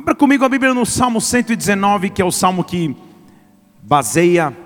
[0.00, 2.96] Abra comigo a Bíblia no Salmo 119, que é o salmo que
[3.82, 4.56] baseia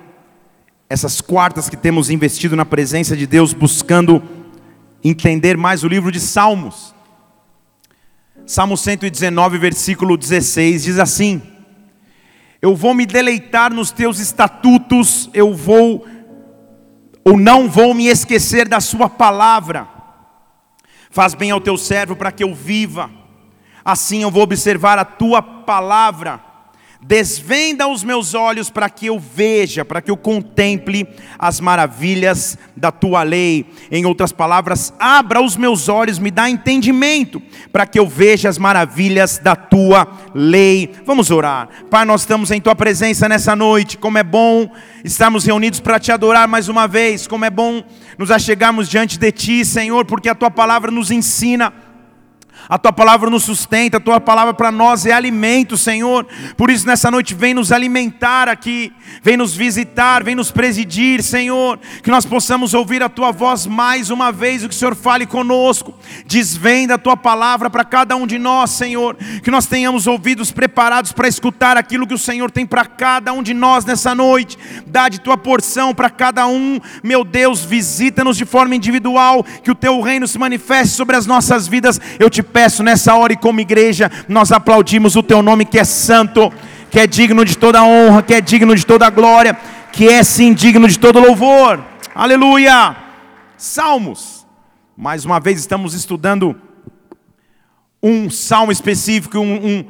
[0.89, 4.23] essas quartas que temos investido na presença de Deus, buscando
[5.03, 6.95] entender mais o livro de Salmos.
[8.47, 11.43] Salmo 119, versículo 16 diz assim:
[12.63, 16.07] Eu vou me deleitar nos teus estatutos, eu vou
[17.25, 19.89] ou não vou me esquecer da sua palavra.
[21.11, 23.24] Faz bem ao teu servo para que eu viva.
[23.85, 26.55] Assim eu vou observar a tua palavra.
[27.07, 31.07] Desvenda os meus olhos para que eu veja, para que eu contemple
[31.39, 33.67] as maravilhas da tua lei.
[33.91, 38.57] Em outras palavras, abra os meus olhos, me dá entendimento, para que eu veja as
[38.57, 40.95] maravilhas da tua lei.
[41.05, 41.69] Vamos orar.
[41.91, 43.99] Pai, nós estamos em tua presença nessa noite.
[43.99, 44.71] Como é bom
[45.05, 47.27] estarmos reunidos para te adorar mais uma vez.
[47.27, 47.85] Como é bom
[48.17, 51.71] nos achegarmos diante de ti, Senhor, porque a tua palavra nos ensina
[52.69, 56.27] a tua palavra nos sustenta, a tua palavra para nós é alimento, Senhor.
[56.57, 61.79] Por isso, nessa noite, vem nos alimentar aqui, vem nos visitar, vem nos presidir, Senhor.
[62.03, 65.27] Que nós possamos ouvir a tua voz mais uma vez, o que o Senhor fale
[65.27, 65.95] conosco.
[66.27, 69.17] Desvenda a tua palavra para cada um de nós, Senhor.
[69.43, 73.43] Que nós tenhamos ouvidos preparados para escutar aquilo que o Senhor tem para cada um
[73.43, 74.57] de nós nessa noite.
[74.87, 79.45] Dá de tua porção para cada um, meu Deus, visita-nos de forma individual.
[79.63, 82.01] Que o teu reino se manifeste sobre as nossas vidas.
[82.19, 85.83] Eu te peço nessa hora e como igreja, nós aplaudimos o teu nome que é
[85.83, 86.53] santo,
[86.89, 89.59] que é digno de toda honra, que é digno de toda glória,
[89.93, 91.85] que é sim digno de todo louvor.
[92.15, 92.97] Aleluia!
[93.57, 94.47] Salmos.
[94.97, 96.55] Mais uma vez estamos estudando
[98.01, 99.85] um salmo específico, um, um,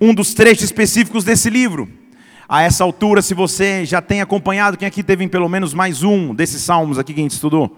[0.00, 1.86] um dos trechos específicos desse livro.
[2.48, 6.34] A essa altura, se você já tem acompanhado, quem aqui teve pelo menos mais um
[6.34, 7.76] desses salmos aqui que a gente estudou?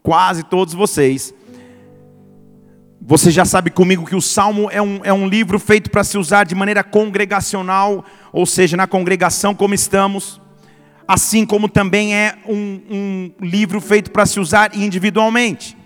[0.00, 1.34] Quase todos vocês.
[3.00, 6.18] Você já sabe comigo que o Salmo é um, é um livro feito para se
[6.18, 10.40] usar de maneira congregacional, ou seja, na congregação como estamos,
[11.06, 15.76] assim como também é um, um livro feito para se usar individualmente.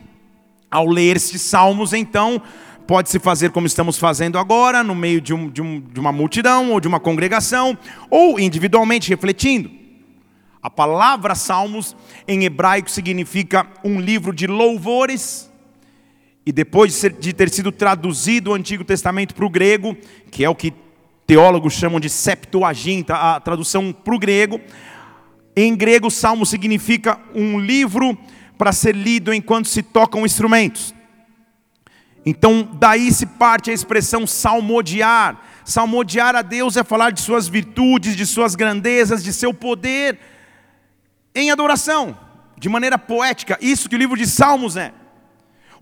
[0.70, 2.40] Ao ler esses salmos, então,
[2.86, 6.72] pode-se fazer como estamos fazendo agora, no meio de, um, de, um, de uma multidão
[6.72, 7.76] ou de uma congregação,
[8.08, 9.70] ou individualmente refletindo.
[10.62, 11.94] A palavra salmos
[12.26, 15.51] em hebraico significa um livro de louvores
[16.44, 19.97] e depois de, ter sido traduzido o Antigo Testamento para o grego,
[20.30, 20.72] que é o que
[21.26, 24.60] teólogos chamam de Septuaginta, a tradução para o grego,
[25.54, 28.16] em grego, salmo significa um livro
[28.56, 30.94] para ser lido enquanto se tocam instrumentos.
[32.25, 35.41] Então, daí se parte a expressão salmodiar.
[35.64, 40.19] Salmodiar a Deus é falar de suas virtudes, de suas grandezas, de seu poder
[41.34, 42.16] em adoração,
[42.56, 43.58] de maneira poética.
[43.60, 44.92] Isso que o livro de Salmos é.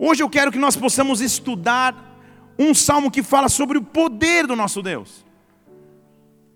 [0.02, 1.94] Hoje eu quero que nós possamos estudar
[2.58, 5.26] um salmo que fala sobre o poder do nosso Deus.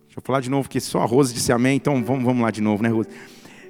[0.05, 2.50] Deixa eu falar de novo, porque só a Rose disse amém, então vamos, vamos lá
[2.50, 3.10] de novo, né, Rose?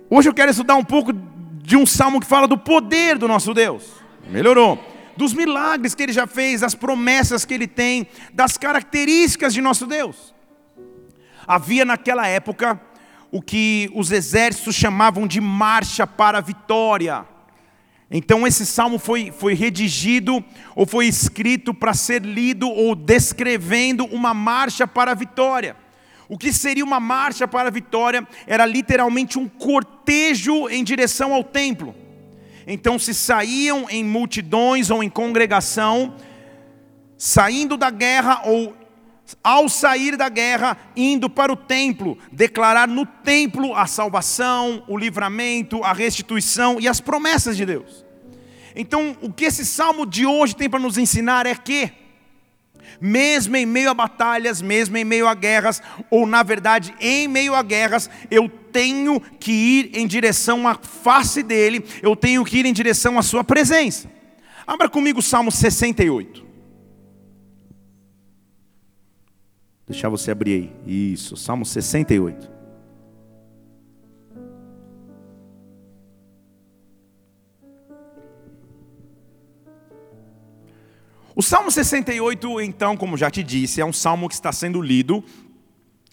[0.08, 3.52] Hoje eu quero estudar um pouco de um salmo que fala do poder do nosso
[3.52, 3.94] Deus.
[4.30, 4.78] Melhorou.
[5.16, 9.88] Dos milagres que ele já fez, das promessas que ele tem, das características de nosso
[9.88, 10.32] Deus.
[11.48, 12.80] Havia naquela época
[13.32, 17.33] o que os exércitos chamavam de marcha para a vitória.
[18.16, 20.42] Então esse salmo foi, foi redigido
[20.76, 25.74] ou foi escrito para ser lido ou descrevendo uma marcha para a vitória.
[26.28, 31.42] O que seria uma marcha para a vitória era literalmente um cortejo em direção ao
[31.42, 31.92] templo.
[32.68, 36.14] Então se saíam em multidões ou em congregação,
[37.18, 38.76] saindo da guerra ou
[39.42, 45.82] ao sair da guerra, indo para o templo, declarar no templo a salvação, o livramento,
[45.82, 48.03] a restituição e as promessas de Deus.
[48.74, 51.92] Então, o que esse salmo de hoje tem para nos ensinar é que,
[53.00, 55.80] mesmo em meio a batalhas, mesmo em meio a guerras,
[56.10, 61.42] ou na verdade em meio a guerras, eu tenho que ir em direção à face
[61.42, 64.10] dele, eu tenho que ir em direção à sua presença.
[64.66, 66.44] Abra comigo o Salmo 68.
[69.86, 71.12] Deixar você abrir aí.
[71.12, 72.53] Isso, Salmo 68.
[81.36, 85.24] O Salmo 68, então, como já te disse, é um salmo que está sendo lido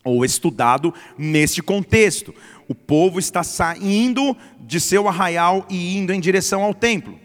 [0.03, 2.33] ou estudado neste contexto.
[2.67, 7.19] O povo está saindo de seu arraial e indo em direção ao templo.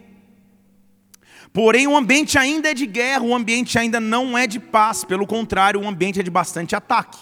[1.55, 5.27] Porém, o ambiente ainda é de guerra, o ambiente ainda não é de paz, pelo
[5.27, 7.19] contrário, o ambiente é de bastante ataque.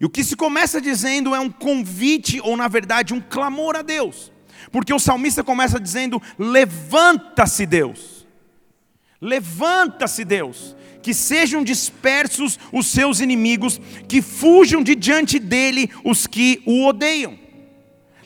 [0.00, 3.82] E o que se começa dizendo é um convite, ou na verdade, um clamor a
[3.82, 4.32] Deus.
[4.72, 8.13] Porque o salmista começa dizendo: Levanta-se, Deus.
[9.24, 16.60] Levanta-se, Deus, que sejam dispersos os seus inimigos, que fujam de diante dele os que
[16.66, 17.38] o odeiam.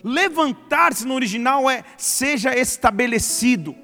[0.02, 3.76] Levantar-se no original é seja estabelecido,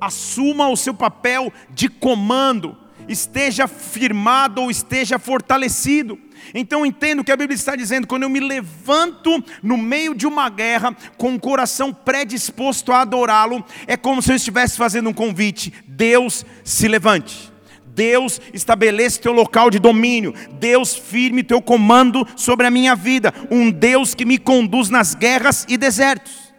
[0.00, 2.74] assuma o seu papel de comando,
[3.06, 6.18] esteja firmado ou esteja fortalecido.
[6.54, 10.48] Então entendo que a Bíblia está dizendo: quando eu me levanto no meio de uma
[10.48, 15.72] guerra, com o coração predisposto a adorá-lo, é como se eu estivesse fazendo um convite:
[15.86, 17.52] Deus se levante.
[17.94, 20.34] Deus estabeleça teu local de domínio.
[20.58, 23.32] Deus firme teu comando sobre a minha vida.
[23.50, 26.52] Um Deus que me conduz nas guerras e desertos.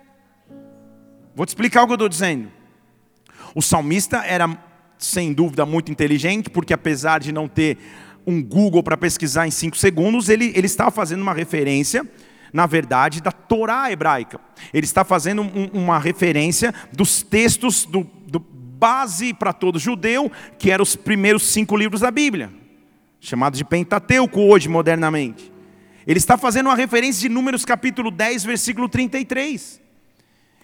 [1.35, 2.51] Vou te explicar o que eu estou dizendo.
[3.56, 4.47] O salmista era,
[4.97, 7.77] sem dúvida, muito inteligente, porque apesar de não ter
[8.25, 12.07] um Google para pesquisar em cinco segundos, ele, ele estava fazendo uma referência,
[12.51, 14.39] na verdade, da Torá hebraica.
[14.73, 20.71] Ele está fazendo um, uma referência dos textos do, do base para todo judeu, que
[20.71, 22.51] eram os primeiros cinco livros da Bíblia,
[23.19, 25.51] chamados de Pentateuco hoje, modernamente.
[26.05, 29.82] Ele está fazendo uma referência de Números capítulo 10, versículo 33.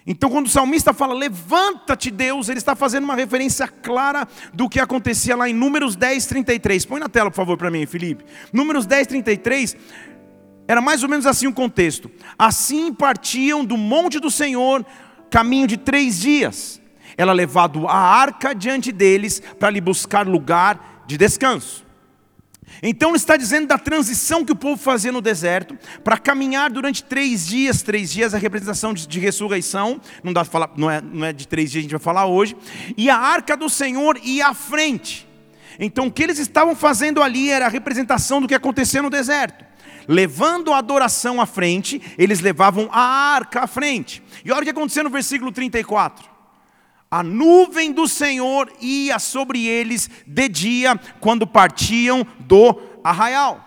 [0.06, 4.80] Então, quando o salmista fala, levanta-te, Deus, ele está fazendo uma referência clara do que
[4.80, 6.86] acontecia lá em Números 10, 33.
[6.86, 8.24] Põe na tela, por favor, para mim, Felipe.
[8.52, 9.76] Números 10, 33,
[10.66, 12.10] era mais ou menos assim o contexto.
[12.38, 14.86] Assim partiam do monte do Senhor,
[15.28, 16.80] caminho de três dias.
[17.16, 21.84] Ela levado a arca diante deles, para lhe buscar lugar de descanso.
[22.82, 27.02] Então ele está dizendo da transição que o povo fazia no deserto, para caminhar durante
[27.04, 31.26] três dias, três dias a representação de, de ressurreição, não dá falar, não é, não
[31.26, 32.56] é de três dias a gente vai falar hoje,
[32.96, 35.28] e a arca do Senhor ia à frente.
[35.78, 39.64] Então o que eles estavam fazendo ali era a representação do que acontecia no deserto.
[40.08, 44.22] Levando a adoração à frente, eles levavam a arca à frente.
[44.44, 46.39] E olha o que aconteceu no versículo 34.
[47.10, 53.66] A nuvem do Senhor ia sobre eles de dia, quando partiam do arraial.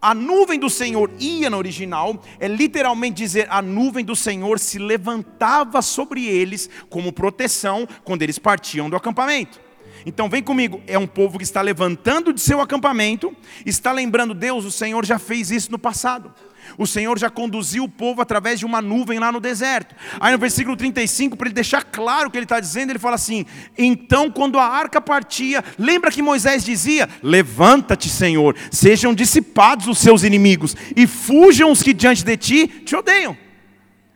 [0.00, 4.78] A nuvem do Senhor ia no original, é literalmente dizer, a nuvem do Senhor se
[4.78, 9.60] levantava sobre eles como proteção quando eles partiam do acampamento.
[10.06, 13.36] Então vem comigo, é um povo que está levantando de seu acampamento,
[13.66, 16.32] está lembrando, Deus, o Senhor já fez isso no passado.
[16.78, 19.94] O Senhor já conduziu o povo através de uma nuvem lá no deserto.
[20.18, 23.16] Aí no versículo 35, para ele deixar claro o que ele está dizendo, ele fala
[23.16, 23.44] assim:
[23.76, 30.22] Então, quando a arca partia, lembra que Moisés dizia: Levanta-te, Senhor, sejam dissipados os seus
[30.22, 33.36] inimigos, e fujam os que diante de ti te odeiam.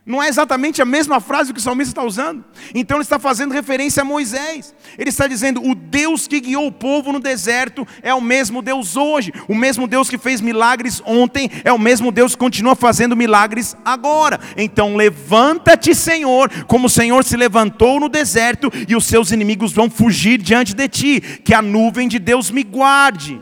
[0.07, 2.45] Não é exatamente a mesma frase que o salmista está usando.
[2.75, 4.75] Então ele está fazendo referência a Moisés.
[4.99, 8.99] Ele está dizendo: o Deus que guiou o povo no deserto é o mesmo Deus
[8.99, 9.33] hoje.
[9.49, 13.75] O mesmo Deus que fez milagres ontem é o mesmo Deus que continua fazendo milagres
[13.83, 14.39] agora.
[14.59, 19.89] Então levanta-te, Senhor, como o Senhor se levantou no deserto e os seus inimigos vão
[19.89, 21.21] fugir diante de ti.
[21.43, 23.41] Que a nuvem de Deus me guarde.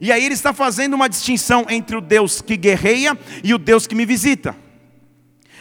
[0.00, 3.88] E aí ele está fazendo uma distinção entre o Deus que guerreia e o Deus
[3.88, 4.54] que me visita.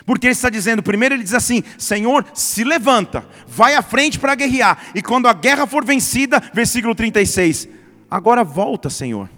[0.09, 4.33] Porque ele está dizendo, primeiro ele diz assim: Senhor, se levanta, vai à frente para
[4.33, 7.69] guerrear, e quando a guerra for vencida, versículo 36,
[8.09, 9.29] agora volta, Senhor,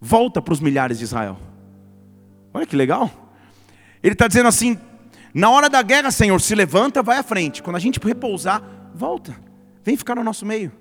[0.00, 1.38] volta para os milhares de Israel.
[2.54, 3.10] Olha que legal.
[4.02, 4.78] Ele está dizendo assim:
[5.34, 8.62] na hora da guerra, Senhor, se levanta, vai à frente, quando a gente repousar,
[8.94, 9.36] volta,
[9.84, 10.72] vem ficar no nosso meio.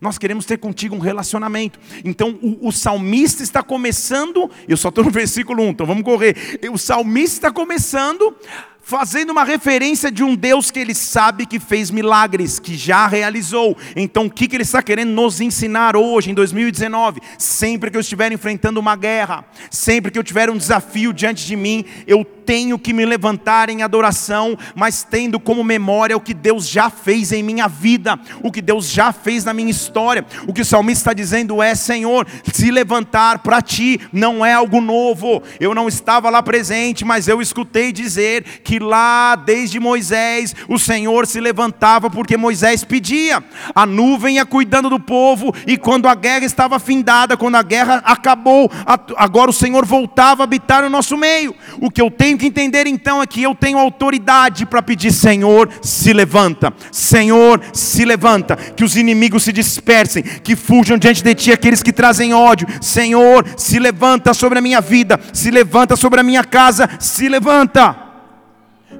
[0.00, 1.78] Nós queremos ter contigo um relacionamento.
[2.04, 6.36] Então o, o salmista está começando, eu só estou no versículo 1, então vamos correr.
[6.72, 8.34] O salmista está começando
[8.82, 13.76] fazendo uma referência de um Deus que ele sabe que fez milagres, que já realizou.
[13.94, 17.20] Então, o que, ele está querendo nos ensinar hoje, em 2019?
[17.38, 21.56] Sempre que eu estiver enfrentando uma guerra, sempre que eu tiver um desafio diante de
[21.56, 26.68] mim, eu tenho que me levantar em adoração, mas tendo como memória o que Deus
[26.68, 30.26] já fez em minha vida, o que Deus já fez na minha história.
[30.46, 34.80] O que o salmista está dizendo é: Senhor, se levantar para ti não é algo
[34.80, 35.42] novo.
[35.60, 40.78] Eu não estava lá presente, mas eu escutei dizer que que lá desde Moisés o
[40.78, 43.44] Senhor se levantava porque Moisés pedia.
[43.74, 48.02] A nuvem ia cuidando do povo e quando a guerra estava findada, quando a guerra
[48.02, 48.70] acabou,
[49.18, 51.54] agora o Senhor voltava a habitar no nosso meio.
[51.82, 55.68] O que eu tenho que entender então é que eu tenho autoridade para pedir: Senhor,
[55.82, 56.72] se levanta.
[56.90, 58.56] Senhor, se levanta.
[58.56, 62.66] Que os inimigos se dispersem, que fujam diante de ti aqueles que trazem ódio.
[62.80, 68.11] Senhor, se levanta sobre a minha vida, se levanta sobre a minha casa, se levanta.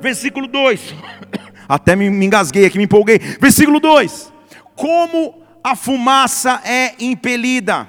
[0.02, 0.94] Versículo 2.
[1.68, 3.18] Até me, engasguei aqui, me empolguei.
[3.18, 4.32] Versículo 2:
[4.75, 7.88] Como a fumaça é impelida,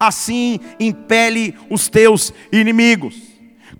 [0.00, 3.14] assim impele os teus inimigos.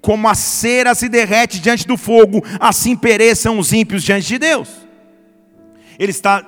[0.00, 4.68] Como a cera se derrete diante do fogo, assim pereçam os ímpios diante de Deus.
[5.98, 6.44] Ele está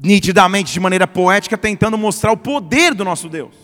[0.00, 3.54] nitidamente, de maneira poética, tentando mostrar o poder do nosso Deus.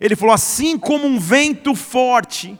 [0.00, 2.58] Ele falou: assim como um vento forte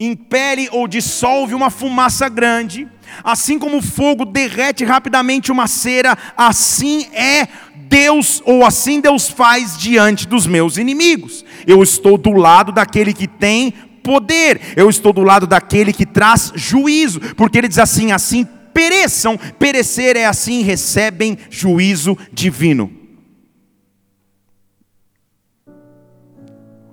[0.00, 2.88] impele ou dissolve uma fumaça grande,
[3.22, 9.76] assim como o fogo derrete rapidamente uma cera, assim é Deus, ou assim Deus faz
[9.76, 11.44] diante dos meus inimigos.
[11.66, 16.50] Eu estou do lado daquele que tem poder, eu estou do lado daquele que traz
[16.54, 22.90] juízo, porque ele diz assim: assim pereçam, perecer é assim, recebem juízo divino.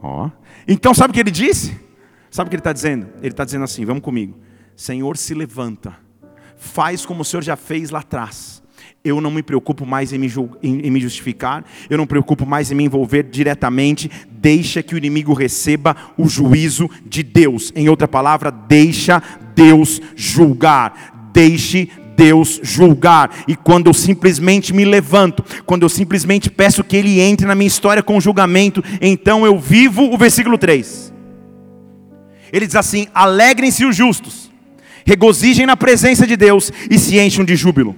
[0.02, 0.30] Ó.
[0.68, 1.87] Então, sabe o que ele disse?
[2.38, 3.08] Sabe o que ele está dizendo?
[3.18, 4.38] Ele está dizendo assim: vamos comigo.
[4.76, 5.98] Senhor, se levanta,
[6.56, 8.62] faz como o Senhor já fez lá atrás.
[9.04, 12.46] Eu não me preocupo mais em me, em, em me justificar, eu não me preocupo
[12.46, 14.12] mais em me envolver diretamente.
[14.30, 17.74] Deixa que o inimigo receba o juízo de Deus.
[17.76, 19.20] Em outra palavra, deixa
[19.56, 21.32] Deus julgar.
[21.34, 23.32] Deixe Deus julgar.
[23.48, 27.68] E quando eu simplesmente me levanto, quando eu simplesmente peço que Ele entre na minha
[27.68, 31.07] história com julgamento, então eu vivo o versículo 3.
[32.52, 34.52] Ele diz assim: alegrem-se os justos,
[35.06, 37.96] regozijem na presença de Deus e se encham de júbilo.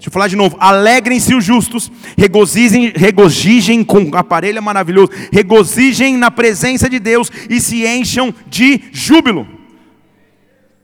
[0.00, 0.56] Deixa eu falar de novo.
[0.58, 7.86] Alegrem-se os justos, regozijem, regozijem com aparelho maravilhoso, regozijem na presença de Deus e se
[7.86, 9.46] encham de júbilo.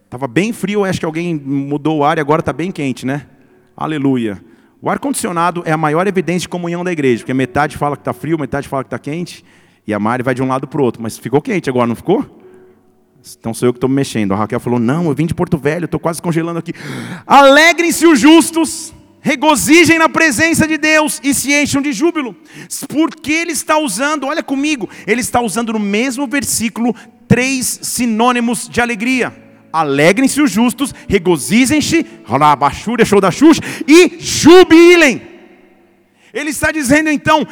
[0.05, 3.27] Estava bem frio, acho que alguém mudou o ar e agora está bem quente, né?
[3.75, 4.39] Aleluia.
[4.83, 8.13] O ar-condicionado é a maior evidência de comunhão da igreja, porque metade fala que está
[8.13, 9.43] frio, metade fala que está quente,
[9.87, 11.03] e a Mari vai de um lado para o outro.
[11.03, 12.36] Mas ficou quente agora, não ficou?
[13.39, 14.33] Então sou eu que estou me mexendo.
[14.33, 16.73] A Raquel falou: Não, eu vim de Porto Velho, estou quase congelando aqui.
[17.27, 22.37] Alegrem-se os justos, regozijem na presença de Deus e se encham de júbilo.
[22.89, 26.95] Porque ele está usando, olha comigo, ele está usando no mesmo versículo
[27.27, 29.47] três sinônimos de alegria
[29.77, 32.07] alegrem-se os justos, regozijem-se,
[33.87, 35.23] e jubilem.
[36.33, 37.47] Ele está dizendo então,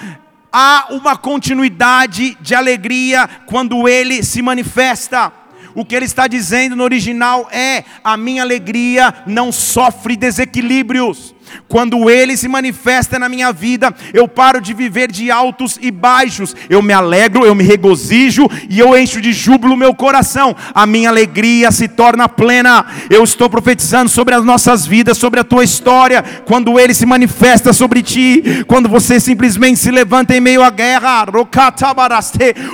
[0.52, 5.32] há uma continuidade de alegria quando ele se manifesta.
[5.74, 11.34] O que ele está dizendo no original é: a minha alegria não sofre desequilíbrios.
[11.68, 16.54] Quando Ele se manifesta na minha vida, eu paro de viver de altos e baixos.
[16.68, 20.54] Eu me alegro, eu me regozijo e eu encho de júbilo o meu coração.
[20.74, 22.86] A minha alegria se torna plena.
[23.10, 26.22] Eu estou profetizando sobre as nossas vidas, sobre a tua história.
[26.44, 31.26] Quando Ele se manifesta sobre ti, quando você simplesmente se levanta em meio à guerra,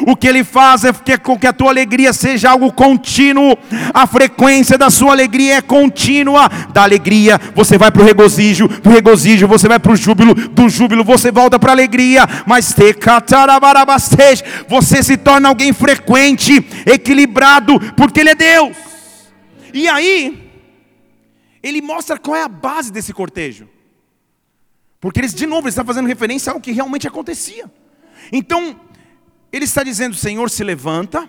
[0.07, 3.57] o que Ele faz é que a tua alegria seja algo contínuo.
[3.93, 6.51] A frequência da sua alegria é contínua.
[6.73, 10.69] Da alegria você vai para o regozijo do regozijo você vai para o júbilo, do
[10.69, 12.75] júbilo você volta para a alegria, mas
[14.69, 18.77] você se torna alguém frequente, equilibrado, porque Ele é Deus.
[19.73, 20.51] E aí,
[21.63, 23.69] ele mostra qual é a base desse cortejo.
[25.01, 27.71] Porque eles, de novo, está fazendo referência ao que realmente acontecia.
[28.33, 28.79] Então,
[29.53, 31.29] ele está dizendo: Senhor, se levanta,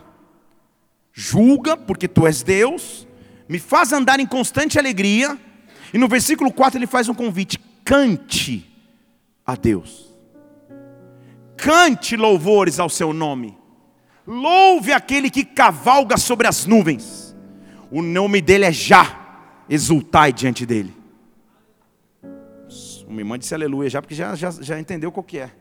[1.13, 3.07] julga, porque tu és Deus,
[3.48, 5.38] me faz andar em constante alegria,
[5.93, 8.69] e no versículo 4 ele faz um convite: cante
[9.45, 10.10] a Deus.
[11.57, 13.57] Cante louvores ao seu nome.
[14.25, 17.36] Louve aquele que cavalga sobre as nuvens.
[17.91, 19.19] O nome dele é Já.
[19.69, 20.93] Exultai diante dele.
[23.07, 25.51] Uma irmã disse aleluia já, porque já, já, já entendeu qual que é.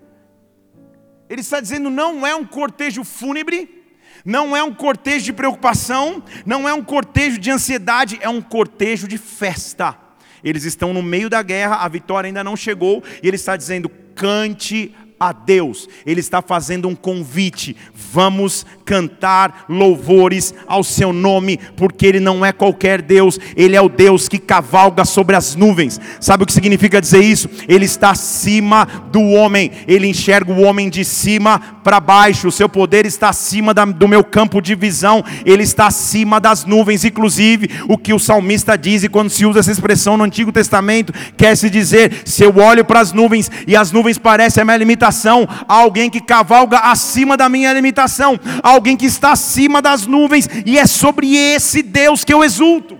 [1.29, 3.85] Ele está dizendo: não é um cortejo fúnebre,
[4.25, 9.07] não é um cortejo de preocupação, não é um cortejo de ansiedade, é um cortejo
[9.07, 9.97] de festa.
[10.43, 13.91] Eles estão no meio da guerra, a vitória ainda não chegou, e ele está dizendo:
[14.15, 17.77] cante a Deus, Ele está fazendo um convite.
[18.11, 23.89] Vamos cantar louvores ao Seu nome, porque Ele não é qualquer Deus, Ele é o
[23.91, 26.01] Deus que cavalga sobre as nuvens.
[26.19, 27.51] Sabe o que significa dizer isso?
[27.69, 32.69] Ele está acima do homem, Ele enxerga o homem de cima para baixo, o seu
[32.69, 37.05] poder está acima da, do meu campo de visão, Ele está acima das nuvens.
[37.05, 41.13] Inclusive, o que o salmista diz, e quando se usa essa expressão no Antigo Testamento,
[41.37, 44.79] quer se dizer: se eu olho para as nuvens e as nuvens parecem a minha
[44.79, 50.49] limitação, limitação, alguém que cavalga acima da minha limitação, alguém que está acima das nuvens,
[50.65, 52.99] e é sobre esse Deus que eu exulto.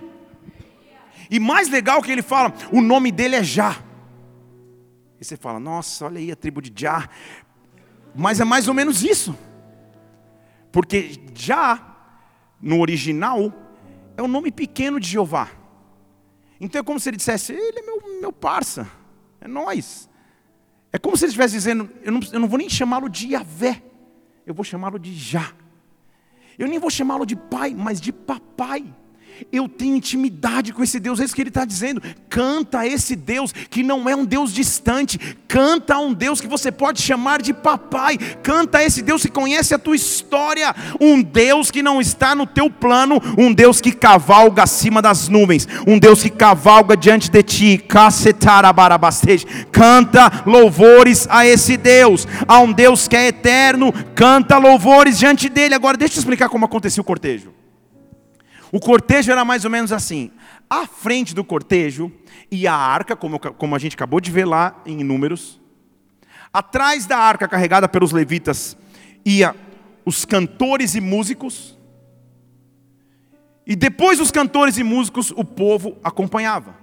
[1.29, 3.77] E mais legal que ele fala, o nome dele é Já.
[5.19, 7.07] E você fala, nossa, olha aí a tribo de Já.
[8.13, 9.37] Mas é mais ou menos isso.
[10.71, 11.79] Porque Já,
[12.61, 13.53] no original,
[14.17, 15.47] é o nome pequeno de Jeová.
[16.59, 18.87] Então é como se ele dissesse, ele é meu, meu parça,
[19.39, 20.10] é nós.
[20.93, 23.81] É como se ele estivesse dizendo: eu não, eu não vou nem chamá-lo de Yahvé,
[24.45, 25.53] eu vou chamá-lo de Já.
[26.57, 28.93] Eu nem vou chamá-lo de pai, mas de papai.
[29.51, 32.01] Eu tenho intimidade com esse Deus, é isso que ele está dizendo.
[32.29, 36.47] Canta a esse Deus que não é um Deus distante, canta a um Deus que
[36.47, 41.21] você pode chamar de papai, canta a esse Deus que conhece a tua história, um
[41.21, 45.99] Deus que não está no teu plano, um Deus que cavalga acima das nuvens, um
[45.99, 47.83] Deus que cavalga diante de ti.
[49.71, 55.75] Canta louvores a esse Deus, a um Deus que é eterno, canta louvores diante dele.
[55.75, 57.60] Agora, deixa eu explicar como aconteceu o cortejo.
[58.71, 60.31] O cortejo era mais ou menos assim:
[60.69, 62.11] à frente do cortejo
[62.49, 65.59] ia a arca, como, como a gente acabou de ver lá em Números.
[66.53, 68.77] Atrás da arca carregada pelos levitas
[69.25, 69.55] ia
[70.05, 71.77] os cantores e músicos.
[73.65, 76.75] E depois dos cantores e músicos, o povo acompanhava.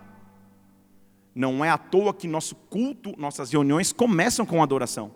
[1.35, 5.13] Não é à toa que nosso culto, nossas reuniões começam com adoração.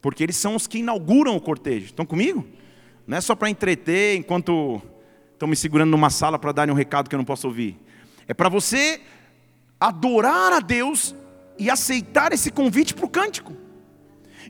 [0.00, 1.86] Porque eles são os que inauguram o cortejo.
[1.86, 2.46] Estão comigo?
[3.06, 4.80] Não é só para entreter enquanto
[5.38, 7.78] estão me segurando numa sala para darem um recado que eu não posso ouvir.
[8.26, 9.00] É para você
[9.78, 11.14] adorar a Deus
[11.56, 13.56] e aceitar esse convite para o cântico.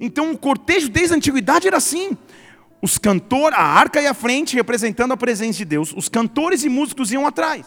[0.00, 2.16] Então o cortejo desde a antiguidade era assim.
[2.80, 5.92] Os cantores, a arca ia à frente, representando a presença de Deus.
[5.94, 7.66] Os cantores e músicos iam atrás.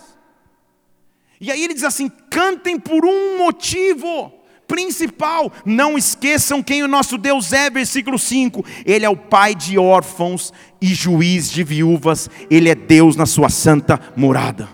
[1.39, 4.33] E aí ele diz assim: cantem por um motivo
[4.71, 5.51] principal.
[5.65, 8.63] Não esqueçam quem o nosso Deus é, versículo 5.
[8.85, 12.29] Ele é o pai de órfãos e juiz de viúvas.
[12.49, 14.69] Ele é Deus na sua santa morada.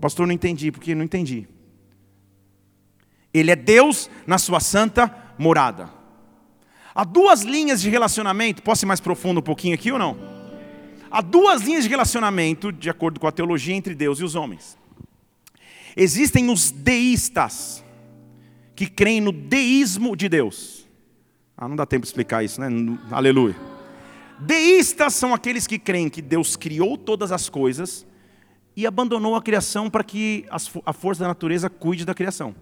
[0.00, 1.46] Pastor, não entendi, porque não entendi.
[3.32, 5.88] Ele é Deus na sua santa morada.
[6.92, 10.18] Há duas linhas de relacionamento, posso ir mais profundo um pouquinho aqui ou não?
[11.08, 14.76] Há duas linhas de relacionamento, de acordo com a teologia, entre Deus e os homens.
[15.96, 17.81] Existem os deístas,
[18.74, 20.86] que creem no deísmo de Deus.
[21.56, 22.68] Ah, não dá tempo de explicar isso, né?
[23.10, 23.54] Aleluia.
[24.40, 28.04] Deístas são aqueles que creem que Deus criou todas as coisas
[28.76, 30.44] e abandonou a criação para que
[30.84, 32.54] a força da natureza cuide da criação.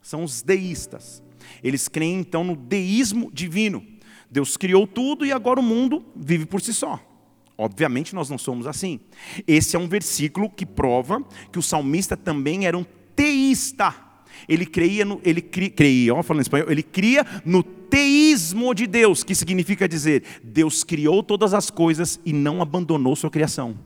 [0.00, 1.22] São os deístas.
[1.62, 3.84] Eles creem então no deísmo divino.
[4.30, 7.00] Deus criou tudo e agora o mundo vive por si só.
[7.58, 9.00] Obviamente nós não somos assim.
[9.46, 14.05] Esse é um versículo que prova que o salmista também era um teísta.
[14.48, 19.22] Ele creia no, ele cri, creia, ó, falando espanhol, ele cria no teísmo de Deus,
[19.22, 23.78] que significa dizer, Deus criou todas as coisas e não abandonou sua criação.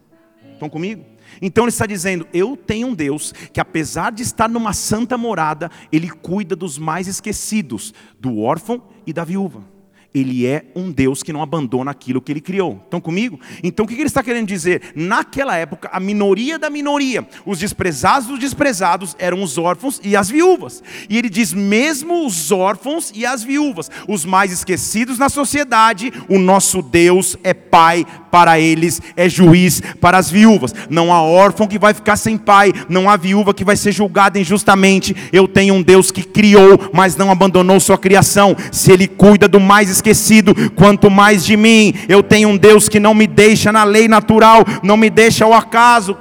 [0.53, 1.05] Estão comigo?
[1.41, 5.71] Então ele está dizendo: Eu tenho um Deus que, apesar de estar numa santa morada,
[5.91, 9.65] ele cuida dos mais esquecidos, do órfão e da viúva.
[10.13, 12.81] Ele é um Deus que não abandona aquilo que ele criou.
[12.85, 13.39] Estão comigo?
[13.63, 14.93] Então o que ele está querendo dizer?
[14.97, 20.29] Naquela época, a minoria da minoria, os desprezados dos desprezados, eram os órfãos e as
[20.29, 20.83] viúvas.
[21.09, 26.39] E ele diz: mesmo os órfãos e as viúvas, os mais esquecidos na sociedade, o
[26.39, 30.75] nosso Deus é pai para eles, é juiz para as viúvas.
[30.89, 34.39] Não há órfão que vai ficar sem pai, não há viúva que vai ser julgada
[34.39, 35.15] injustamente.
[35.33, 38.57] Eu tenho um Deus que criou, mas não abandonou sua criação.
[38.73, 41.95] Se ele cuida do mais esquecido, quanto mais de mim.
[42.09, 45.53] Eu tenho um Deus que não me deixa na lei natural, não me deixa ao
[45.53, 46.17] acaso.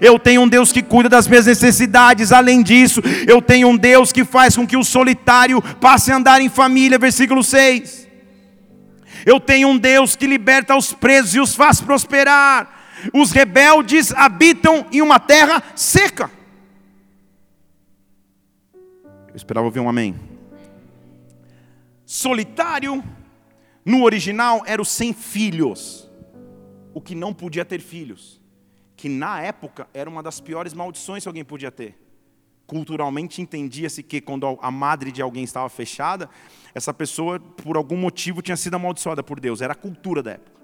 [0.00, 2.32] Eu tenho um Deus que cuida das minhas necessidades.
[2.32, 6.40] Além disso, eu tenho um Deus que faz com que o solitário passe a andar
[6.40, 6.98] em família.
[6.98, 8.06] Versículo 6.
[9.24, 12.74] Eu tenho um Deus que liberta os presos e os faz prosperar.
[13.12, 16.30] Os rebeldes habitam em uma terra seca.
[19.28, 20.14] Eu esperava ouvir um amém.
[22.16, 23.04] Solitário,
[23.84, 26.10] no original, era o sem filhos,
[26.94, 28.40] o que não podia ter filhos,
[28.96, 31.94] que na época era uma das piores maldições que alguém podia ter.
[32.66, 36.30] Culturalmente entendia-se que quando a madre de alguém estava fechada,
[36.74, 40.55] essa pessoa, por algum motivo, tinha sido amaldiçoada por Deus, era a cultura da época.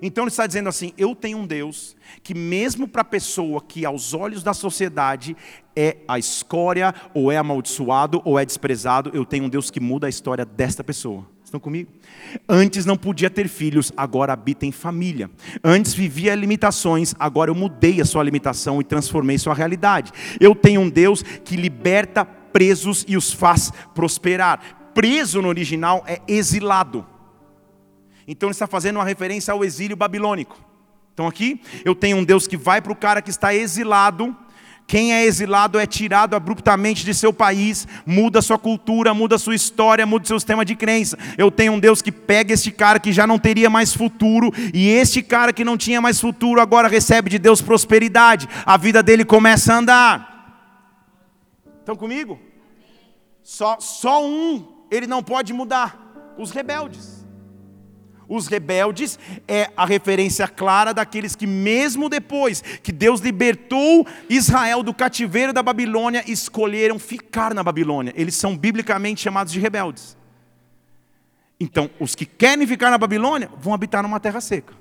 [0.00, 3.84] Então ele está dizendo assim: eu tenho um Deus que, mesmo para a pessoa que
[3.84, 5.36] aos olhos da sociedade
[5.74, 10.06] é a escória, ou é amaldiçoado, ou é desprezado, eu tenho um Deus que muda
[10.06, 11.26] a história desta pessoa.
[11.44, 11.90] Estão comigo?
[12.48, 15.30] Antes não podia ter filhos, agora habita em família.
[15.62, 20.12] Antes vivia limitações, agora eu mudei a sua limitação e transformei sua realidade.
[20.40, 24.90] Eu tenho um Deus que liberta presos e os faz prosperar.
[24.94, 27.06] Preso no original é exilado.
[28.26, 30.58] Então ele está fazendo uma referência ao exílio babilônico.
[31.12, 34.36] Então aqui eu tenho um Deus que vai para o cara que está exilado.
[34.86, 40.04] Quem é exilado é tirado abruptamente de seu país, muda sua cultura, muda sua história,
[40.04, 41.16] muda seu sistema de crença.
[41.38, 44.88] Eu tenho um Deus que pega este cara que já não teria mais futuro, e
[44.88, 48.48] este cara que não tinha mais futuro agora recebe de Deus prosperidade.
[48.66, 50.32] A vida dele começa a andar.
[51.80, 52.38] Estão comigo?
[53.42, 57.21] Só, só um ele não pode mudar: os rebeldes.
[58.34, 64.94] Os rebeldes é a referência clara daqueles que, mesmo depois que Deus libertou Israel do
[64.94, 68.10] cativeiro da Babilônia, escolheram ficar na Babilônia.
[68.16, 70.16] Eles são biblicamente chamados de rebeldes.
[71.60, 74.72] Então, os que querem ficar na Babilônia vão habitar numa terra seca,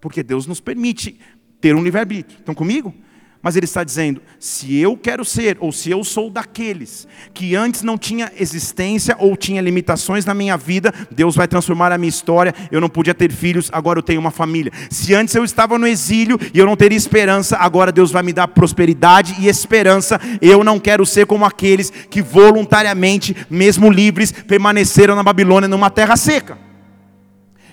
[0.00, 1.18] porque Deus nos permite
[1.60, 2.38] ter um livre-arbítrio.
[2.38, 2.94] Estão comigo?
[3.42, 7.82] Mas ele está dizendo: se eu quero ser, ou se eu sou daqueles que antes
[7.82, 12.54] não tinha existência ou tinha limitações na minha vida, Deus vai transformar a minha história.
[12.70, 14.72] Eu não podia ter filhos, agora eu tenho uma família.
[14.90, 18.32] Se antes eu estava no exílio e eu não teria esperança, agora Deus vai me
[18.32, 20.20] dar prosperidade e esperança.
[20.40, 26.16] Eu não quero ser como aqueles que voluntariamente, mesmo livres, permaneceram na Babilônia numa terra
[26.16, 26.69] seca.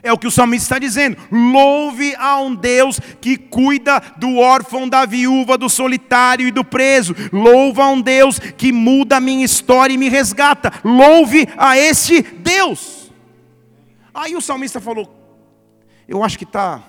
[0.04, 1.18] É o que o salmista está dizendo.
[1.32, 7.16] Louve a um Deus que cuida do órfão, da viúva, do solitário e do preso.
[7.32, 10.72] Louve a um Deus que muda a minha história e me resgata.
[10.84, 13.12] Louve a este Deus.
[14.14, 15.14] Aí o salmista falou:
[16.08, 16.84] Eu acho que está.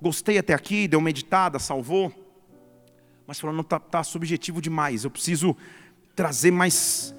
[0.00, 2.12] Gostei até aqui, deu meditada, salvou.
[3.26, 5.04] Mas falou: Não, está tá subjetivo demais.
[5.04, 5.56] Eu preciso
[6.14, 7.14] trazer mais.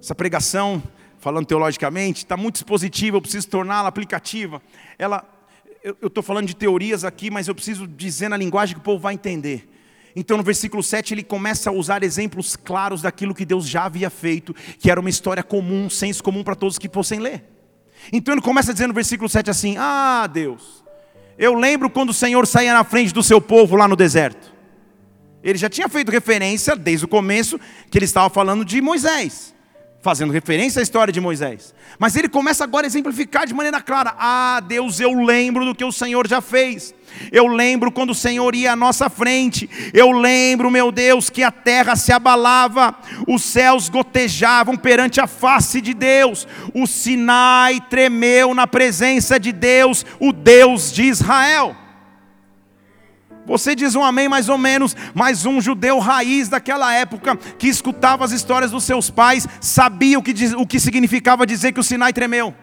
[0.00, 0.82] Essa pregação
[1.22, 4.60] falando teologicamente, está muito expositiva, eu preciso torná-la aplicativa.
[4.98, 5.24] Ela,
[5.84, 9.00] eu estou falando de teorias aqui, mas eu preciso dizer na linguagem que o povo
[9.00, 9.68] vai entender.
[10.16, 14.10] Então, no versículo 7, ele começa a usar exemplos claros daquilo que Deus já havia
[14.10, 17.44] feito, que era uma história comum, senso comum para todos que fossem ler.
[18.12, 20.82] Então, ele começa dizer no versículo 7 assim: Ah, Deus,
[21.38, 24.52] eu lembro quando o Senhor saía na frente do seu povo lá no deserto.
[25.40, 29.51] Ele já tinha feito referência desde o começo, que ele estava falando de Moisés
[30.02, 31.72] fazendo referência à história de Moisés.
[31.98, 35.84] Mas ele começa agora a exemplificar de maneira clara: Ah, Deus, eu lembro do que
[35.84, 36.92] o Senhor já fez.
[37.30, 39.68] Eu lembro quando o Senhor ia à nossa frente.
[39.92, 42.94] Eu lembro, meu Deus, que a terra se abalava,
[43.28, 46.48] os céus gotejavam perante a face de Deus.
[46.74, 51.76] O Sinai tremeu na presença de Deus, o Deus de Israel.
[53.44, 58.24] Você diz um amém mais ou menos, mas um judeu raiz daquela época, que escutava
[58.24, 61.84] as histórias dos seus pais, sabia o que, diz, o que significava dizer que o
[61.84, 62.54] Sinai tremeu.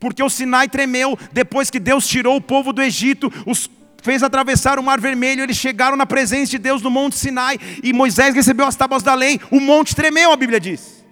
[0.00, 3.70] Porque o Sinai tremeu depois que Deus tirou o povo do Egito, os
[4.02, 7.90] fez atravessar o Mar Vermelho, eles chegaram na presença de Deus no Monte Sinai, e
[7.90, 11.03] Moisés recebeu as tábuas da lei, o monte tremeu, a Bíblia diz.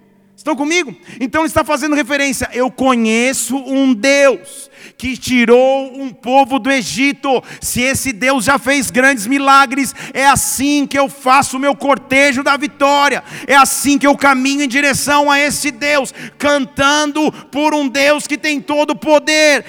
[0.43, 0.93] Estão comigo?
[1.21, 2.49] Então ele está fazendo referência.
[2.51, 7.41] Eu conheço um Deus que tirou um povo do Egito.
[7.61, 12.43] Se esse Deus já fez grandes milagres, é assim que eu faço o meu cortejo
[12.43, 13.23] da vitória.
[13.47, 18.37] É assim que eu caminho em direção a esse Deus, cantando por um Deus que
[18.37, 19.63] tem todo o poder.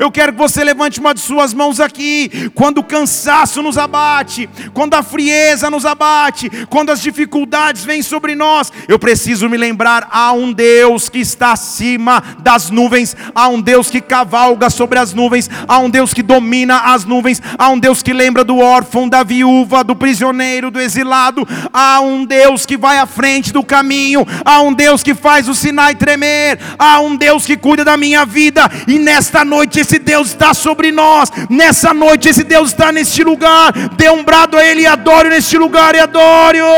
[0.00, 2.50] Eu quero que você levante uma de suas mãos aqui.
[2.56, 8.34] Quando o cansaço nos abate, quando a frieza nos abate, quando as dificuldades vêm sobre
[8.34, 13.60] nós, eu preciso me lembrar: há um Deus que está acima das nuvens, há um
[13.60, 17.78] Deus que cavalga sobre as nuvens, há um Deus que domina as nuvens, há um
[17.78, 22.76] Deus que lembra do órfão, da viúva, do prisioneiro, do exilado, há um Deus que
[22.76, 27.16] vai à frente do caminho, há um Deus que faz o Sinai tremer, há um
[27.16, 31.92] Deus que cuida da minha vida, e nesta noite esse Deus está sobre nós, nessa
[31.92, 35.94] noite esse Deus está neste lugar, dê um brado a Ele e adore neste lugar
[35.94, 36.58] e adore.
[36.58, 36.77] -o.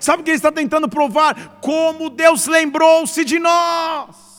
[0.00, 1.58] Sabe o que ele está tentando provar?
[1.60, 4.32] Como Deus lembrou-se de nós.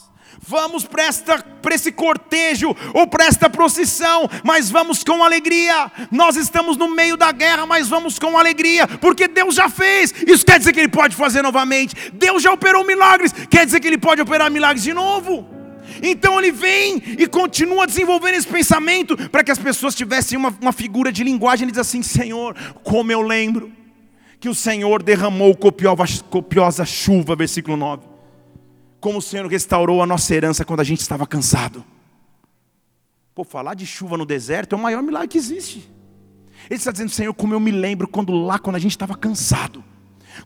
[0.46, 5.90] Vamos para, esta, para esse cortejo ou para esta procissão, mas vamos com alegria.
[6.12, 10.14] Nós estamos no meio da guerra, mas vamos com alegria, porque Deus já fez.
[10.28, 12.12] Isso quer dizer que Ele pode fazer novamente.
[12.12, 15.63] Deus já operou milagres, quer dizer que Ele pode operar milagres de novo.
[16.02, 20.72] Então ele vem e continua desenvolvendo esse pensamento para que as pessoas tivessem uma, uma
[20.72, 21.66] figura de linguagem.
[21.66, 23.72] Ele diz assim: Senhor, como eu lembro
[24.40, 28.04] que o Senhor derramou copiosa, chuva, versículo 9.
[29.00, 31.84] Como o Senhor restaurou a nossa herança quando a gente estava cansado.
[33.36, 35.90] Pô, falar de chuva no deserto é o maior milagre que existe.
[36.70, 39.84] Ele está dizendo, Senhor, como eu me lembro quando lá, quando a gente estava cansado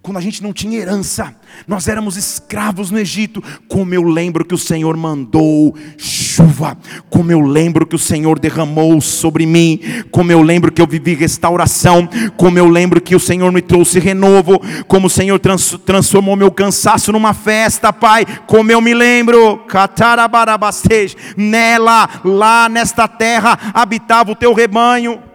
[0.02, 1.36] quando a gente não tinha herança,
[1.67, 3.43] nós éramos escravos no Egito.
[3.67, 6.78] Como eu lembro que o Senhor mandou chuva,
[7.10, 9.80] como eu lembro que o Senhor derramou sobre mim,
[10.12, 14.00] como eu lembro que eu vivi restauração, como eu lembro que o Senhor me trouxe
[14.00, 18.26] renovo, como o Senhor trans transformou meu cansaço numa festa, Pai.
[18.45, 19.65] Como eu me lembro,
[21.36, 25.27] nela, lá nesta terra, habitava o teu rebanho.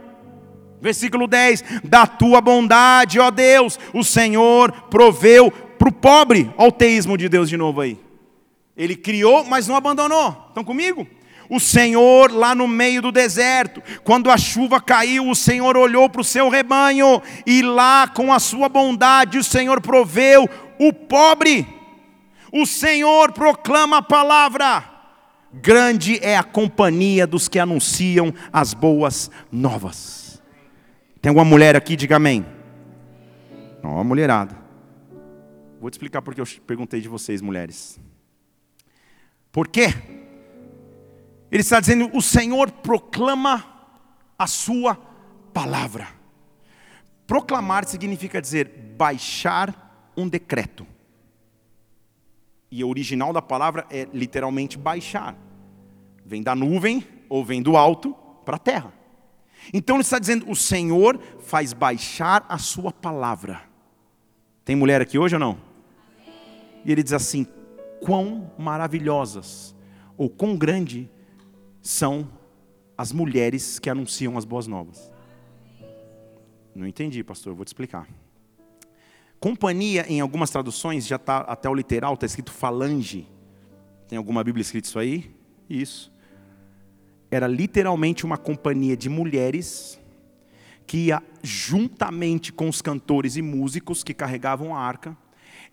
[0.83, 6.51] Versículo 10: Da tua bondade, ó Deus, o Senhor proveu para o pobre.
[6.59, 7.97] Olha o teísmo de Deus de novo aí.
[8.77, 10.47] Ele criou, mas não abandonou.
[10.49, 11.07] Estão comigo?
[11.49, 16.23] O Senhor lá no meio do deserto, quando a chuva caiu, o Senhor olhou para
[16.23, 20.49] o seu rebanho e lá com a sua bondade o Senhor proveu
[20.81, 21.67] o pobre.
[22.51, 24.85] O Senhor proclama a palavra.
[25.53, 30.22] Grande é a companhia dos que anunciam as boas novas.
[31.23, 31.95] Tem alguma mulher aqui?
[31.95, 32.45] Diga amém.
[33.81, 34.57] Ó, oh, mulherada.
[35.81, 38.01] Vou te explicar porque eu perguntei de vocês, mulheres.
[39.53, 39.95] Por quê?
[41.49, 43.65] Ele está dizendo: o Senhor proclama
[44.37, 44.97] a sua
[45.55, 46.09] palavra.
[47.25, 50.85] Proclamar significa dizer baixar um decreto.
[52.69, 55.37] E o original da palavra é literalmente baixar.
[56.27, 58.13] Vem da nuvem ou vem do alto
[58.45, 59.02] para a terra.
[59.73, 63.63] Então ele está dizendo: o Senhor faz baixar a sua palavra.
[64.65, 65.59] Tem mulher aqui hoje ou não?
[66.85, 67.47] E ele diz assim:
[68.01, 69.75] quão maravilhosas
[70.17, 71.11] ou quão grande
[71.81, 72.29] são
[72.97, 75.13] as mulheres que anunciam as boas novas.
[76.75, 78.09] Não entendi, pastor, vou te explicar.
[79.41, 83.29] Companhia, em algumas traduções, já está até o literal, está escrito falange.
[84.07, 85.35] Tem alguma Bíblia escrito isso aí?
[85.69, 86.13] Isso.
[87.33, 89.99] Era literalmente uma companhia de mulheres
[90.87, 95.17] que ia juntamente com os cantores e músicos que carregavam a arca,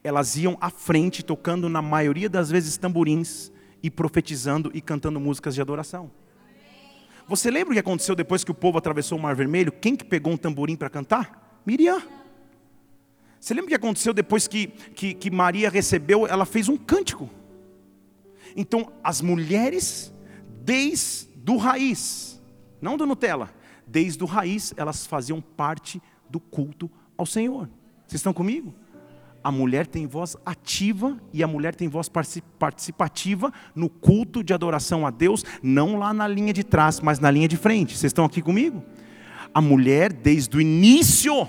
[0.02, 3.52] elas iam à frente tocando na maioria das vezes tamborins
[3.84, 6.10] e profetizando e cantando músicas de adoração.
[7.28, 9.74] Você lembra o que aconteceu depois que o povo atravessou o Mar Vermelho?
[9.74, 11.62] Quem que pegou um tamborim para cantar?
[11.66, 12.02] Miriam.
[13.38, 16.26] Você lembra o que aconteceu depois que, que, que Maria recebeu?
[16.26, 17.30] Ela fez um cântico.
[18.56, 20.14] Então, as mulheres,
[20.64, 22.42] desde o raiz,
[22.82, 23.50] não do Nutella,
[23.86, 27.70] desde o raiz, elas faziam parte do culto ao Senhor.
[28.08, 28.74] Vocês estão comigo?
[29.44, 32.10] A mulher tem voz ativa e a mulher tem voz
[32.60, 37.32] participativa no culto de adoração a Deus, não lá na linha de trás, mas na
[37.32, 37.98] linha de frente.
[37.98, 38.84] Vocês estão aqui comigo?
[39.54, 41.48] A mulher, desde o início,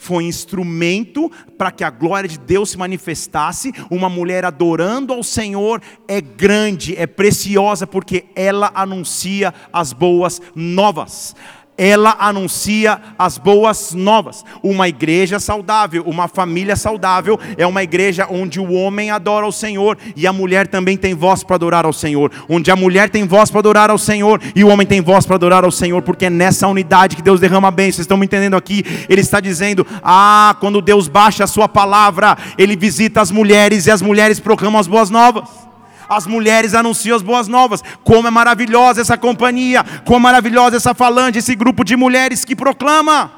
[0.00, 3.70] foi instrumento para que a glória de Deus se manifestasse.
[3.90, 11.36] Uma mulher adorando ao Senhor é grande, é preciosa, porque ela anuncia as boas novas
[11.80, 14.44] ela anuncia as boas novas.
[14.62, 19.96] Uma igreja saudável, uma família saudável, é uma igreja onde o homem adora ao Senhor
[20.14, 22.30] e a mulher também tem voz para adorar ao Senhor.
[22.50, 25.36] Onde a mulher tem voz para adorar ao Senhor e o homem tem voz para
[25.36, 27.90] adorar ao Senhor, porque é nessa unidade que Deus derrama bem.
[27.90, 28.84] Vocês estão me entendendo aqui?
[29.08, 33.90] Ele está dizendo: ah, quando Deus baixa a sua palavra, ele visita as mulheres e
[33.90, 35.69] as mulheres proclamam as boas novas
[36.10, 37.80] as mulheres anunciam as boas novas.
[38.02, 42.56] Como é maravilhosa essa companhia, como é maravilhosa essa falange, esse grupo de mulheres que
[42.56, 43.32] proclama.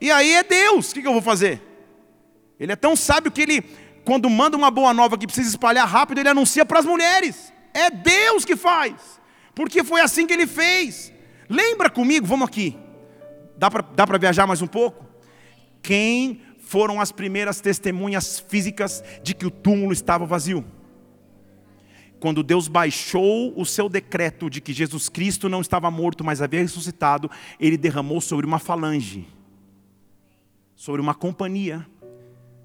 [0.00, 1.62] E aí é Deus, o que eu vou fazer?
[2.58, 3.62] Ele é tão sábio que ele,
[4.04, 7.52] quando manda uma boa nova que precisa espalhar rápido, ele anuncia para as mulheres.
[7.72, 8.94] É Deus que faz,
[9.54, 11.12] porque foi assim que ele fez.
[11.48, 12.76] Lembra comigo, vamos aqui.
[13.56, 13.70] Dá
[14.06, 15.06] para viajar mais um pouco?
[15.80, 20.64] Quem foram as primeiras testemunhas físicas de que o túmulo estava vazio?
[22.20, 26.60] Quando Deus baixou o seu decreto de que Jesus Cristo não estava morto, mas havia
[26.60, 29.26] ressuscitado, ele derramou sobre uma falange,
[30.74, 31.86] sobre uma companhia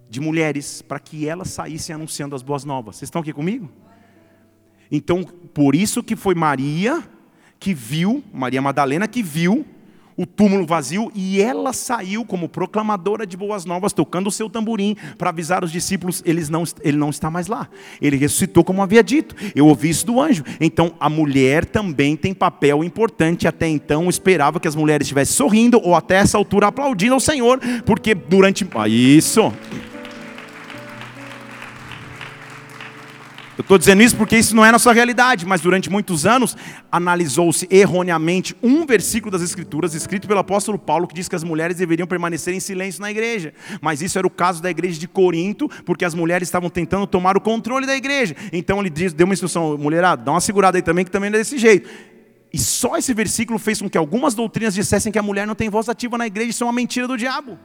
[0.09, 2.97] de mulheres, para que elas saíssem anunciando as boas novas.
[2.97, 3.71] Vocês estão aqui comigo?
[4.91, 7.03] Então, por isso que foi Maria
[7.59, 9.65] que viu, Maria Madalena que viu
[10.17, 14.95] o túmulo vazio e ela saiu como proclamadora de boas novas, tocando o seu tamborim
[15.17, 17.67] para avisar os discípulos: eles não, ele não está mais lá.
[18.01, 19.35] Ele ressuscitou como havia dito.
[19.55, 20.43] Eu ouvi isso do anjo.
[20.59, 23.47] Então a mulher também tem papel importante.
[23.47, 27.59] Até então esperava que as mulheres estivessem sorrindo ou até essa altura aplaudindo ao Senhor,
[27.85, 28.67] porque durante.
[28.75, 29.53] Ah, isso.
[33.55, 36.57] Eu estou dizendo isso porque isso não é nossa realidade, mas durante muitos anos
[36.91, 41.77] analisou-se erroneamente um versículo das Escrituras, escrito pelo apóstolo Paulo, que diz que as mulheres
[41.77, 43.53] deveriam permanecer em silêncio na igreja.
[43.79, 47.37] Mas isso era o caso da igreja de Corinto, porque as mulheres estavam tentando tomar
[47.37, 48.35] o controle da igreja.
[48.51, 51.41] Então ele deu uma instrução, mulherada, dá uma segurada aí também, que também não é
[51.41, 51.87] desse jeito.
[52.51, 55.69] E só esse versículo fez com que algumas doutrinas dissessem que a mulher não tem
[55.69, 57.59] voz ativa na igreja, isso é uma mentira do diabo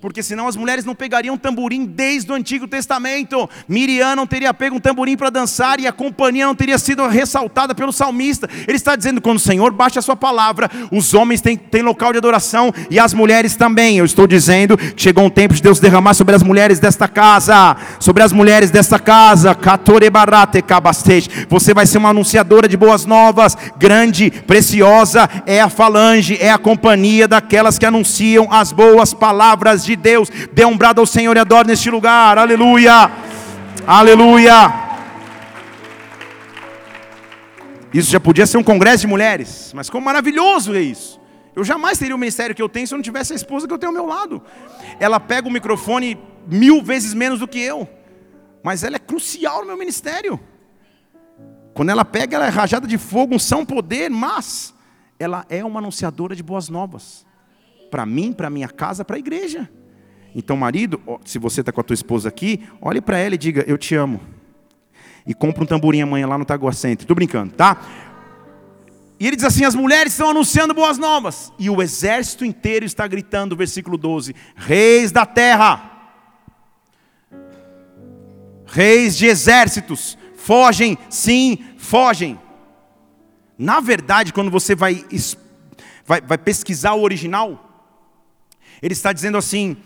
[0.00, 3.48] porque senão as mulheres não pegariam tamborim desde o Antigo Testamento.
[3.68, 7.74] Miriam não teria pego um tamborim para dançar e a companhia não teria sido ressaltada
[7.74, 8.48] pelo salmista.
[8.66, 12.12] Ele está dizendo: quando o Senhor baixa a sua palavra, os homens têm, têm local
[12.12, 13.98] de adoração e as mulheres também.
[13.98, 17.76] Eu estou dizendo que chegou um tempo de Deus derramar sobre as mulheres desta casa,
[17.98, 19.56] sobre as mulheres desta casa.
[21.48, 26.58] Você vai ser uma anunciadora de boas novas, grande, preciosa, é a falange, é a
[26.58, 30.28] companhia daquelas que anunciam as boas palavras de de Deus.
[30.52, 32.38] Dê um brado ao Senhor e adore neste lugar.
[32.38, 33.10] Aleluia.
[33.86, 34.90] Aleluia.
[37.92, 41.20] Isso já podia ser um congresso de mulheres, mas como maravilhoso é isso.
[41.56, 43.74] Eu jamais teria o ministério que eu tenho se eu não tivesse a esposa que
[43.74, 44.42] eu tenho ao meu lado.
[45.00, 47.88] Ela pega o microfone mil vezes menos do que eu,
[48.62, 50.38] mas ela é crucial no meu ministério.
[51.74, 54.72] Quando ela pega, ela é rajada de fogo, um são poder, mas
[55.18, 57.26] ela é uma anunciadora de boas novas.
[57.90, 59.68] Para mim, para minha casa, para a igreja.
[60.34, 63.64] Então, marido, se você está com a tua esposa aqui, olhe para ela e diga:
[63.66, 64.20] Eu te amo.
[65.26, 67.04] E compra um tamborim amanhã lá no Taguá Center.
[67.04, 67.76] Estou brincando, tá?
[69.18, 71.52] E ele diz assim: As mulheres estão anunciando boas novas.
[71.58, 76.12] E o exército inteiro está gritando, versículo 12: Reis da terra,
[78.66, 82.40] reis de exércitos, fogem, sim, fogem.
[83.58, 85.04] Na verdade, quando você vai,
[86.06, 87.92] vai, vai pesquisar o original,
[88.80, 89.76] ele está dizendo assim: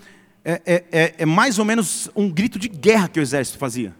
[0.45, 3.95] é, é, é, é, mais ou menos um grito de guerra que o exército fazia.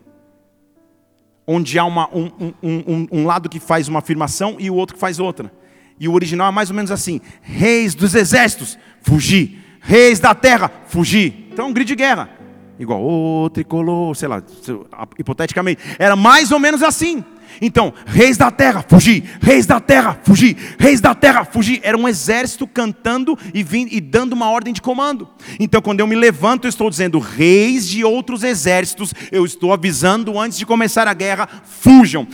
[1.47, 5.01] Onde há uma, um, um, um, lado que faz uma afirmação e o outro que
[5.01, 5.51] faz outra.
[5.99, 9.63] E o original é mais ou menos assim: Reis dos exércitos, fugir.
[9.81, 11.49] Reis da terra, fugir.
[11.51, 12.31] Então é um grito de guerra.
[12.79, 14.43] Igual o tricolor, sei lá,
[15.19, 15.83] hipoteticamente.
[15.99, 17.25] Era mais ou menos assim.
[17.61, 21.81] Então, reis da terra, fugir, reis da terra, fugir, reis da terra, fugir.
[21.83, 25.29] Era um exército cantando e, vindo, e dando uma ordem de comando.
[25.59, 30.39] Então, quando eu me levanto, eu estou dizendo, reis de outros exércitos, eu estou avisando
[30.39, 32.27] antes de começar a guerra: fujam,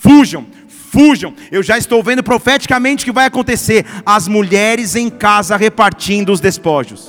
[0.00, 1.34] fujam, fujam.
[1.50, 6.40] Eu já estou vendo profeticamente o que vai acontecer: as mulheres em casa repartindo os
[6.40, 7.08] despojos.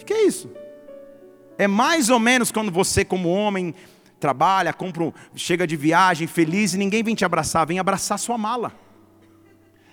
[0.00, 0.50] O que é isso?
[1.58, 3.74] É mais ou menos quando você, como homem,
[4.18, 8.72] trabalha, compra, chega de viagem feliz e ninguém vem te abraçar, vem abraçar sua mala.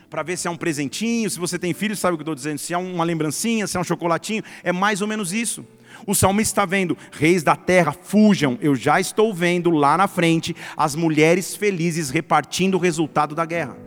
[0.10, 2.36] Para ver se é um presentinho, se você tem filho, sabe o que eu estou
[2.36, 5.66] dizendo, se é uma lembrancinha, se é um chocolatinho, é mais ou menos isso.
[6.06, 8.58] O salmista está vendo, reis da terra, fujam.
[8.62, 13.78] Eu já estou vendo lá na frente as mulheres felizes repartindo o resultado da guerra.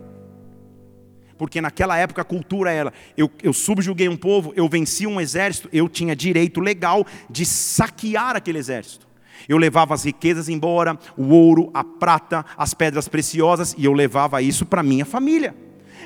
[1.36, 5.68] Porque naquela época a cultura era: eu, eu subjuguei um povo, eu venci um exército,
[5.72, 9.05] eu tinha direito legal de saquear aquele exército.
[9.48, 14.42] Eu levava as riquezas embora, o ouro, a prata, as pedras preciosas, e eu levava
[14.42, 15.54] isso para minha família.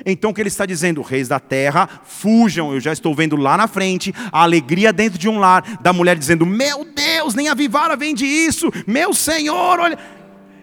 [0.05, 1.01] Então o que ele está dizendo?
[1.01, 2.73] Reis da terra, fujam.
[2.73, 6.17] Eu já estou vendo lá na frente a alegria dentro de um lar da mulher
[6.17, 8.71] dizendo: Meu Deus, nem a Vivara vende isso.
[8.87, 10.20] Meu Senhor, olha.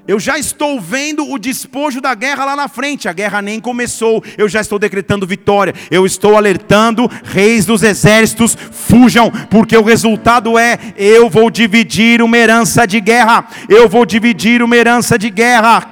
[0.08, 3.10] Eu já estou vendo o despojo da guerra lá na frente.
[3.10, 4.24] A guerra nem começou.
[4.38, 5.74] Eu já estou decretando vitória.
[5.90, 12.38] Eu estou alertando reis dos exércitos: fujam, porque o resultado é: eu vou dividir uma
[12.38, 13.46] herança de guerra.
[13.68, 15.86] Eu vou dividir uma herança de guerra.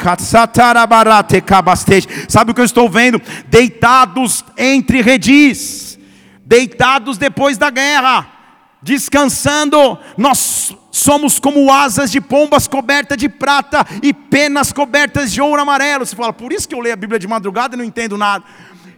[2.26, 3.20] Sabe o que eu estou vendo?
[3.48, 5.98] Deitados entre redis,
[6.42, 8.37] deitados depois da guerra
[8.83, 15.61] descansando, nós somos como asas de pombas cobertas de prata e penas cobertas de ouro
[15.61, 16.07] amarelo.
[16.07, 18.45] Você fala, por isso que eu leio a Bíblia de madrugada e não entendo nada.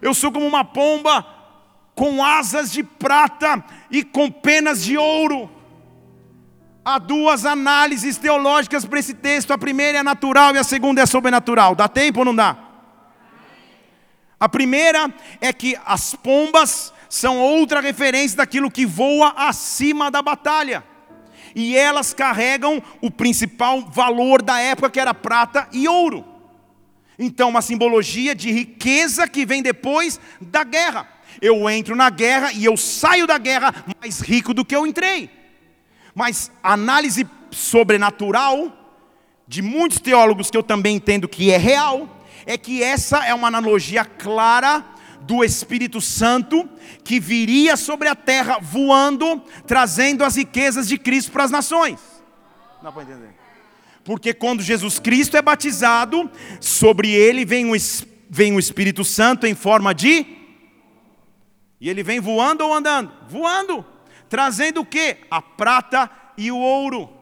[0.00, 1.26] Eu sou como uma pomba
[1.96, 5.50] com asas de prata e com penas de ouro.
[6.84, 11.06] Há duas análises teológicas para esse texto: a primeira é natural e a segunda é
[11.06, 11.74] sobrenatural.
[11.74, 12.56] Dá tempo ou não dá?
[14.38, 20.84] A primeira é que as pombas são outra referência daquilo que voa acima da batalha.
[21.58, 26.24] E elas carregam o principal valor da época, que era prata e ouro.
[27.18, 31.08] Então, uma simbologia de riqueza que vem depois da guerra.
[31.42, 35.28] Eu entro na guerra e eu saio da guerra mais rico do que eu entrei.
[36.14, 38.72] Mas a análise sobrenatural
[39.48, 43.48] de muitos teólogos que eu também entendo que é real, é que essa é uma
[43.48, 44.84] analogia clara
[45.28, 46.66] do Espírito Santo
[47.04, 52.00] que viria sobre a terra voando, trazendo as riquezas de Cristo para as nações.
[52.82, 53.34] Não para entender.
[54.02, 56.30] Porque quando Jesus Cristo é batizado,
[56.62, 57.76] sobre ele vem o,
[58.30, 60.24] vem o Espírito Santo em forma de.
[61.78, 63.12] E ele vem voando ou andando?
[63.28, 63.84] Voando.
[64.30, 65.18] Trazendo o que?
[65.30, 67.17] A prata e o ouro.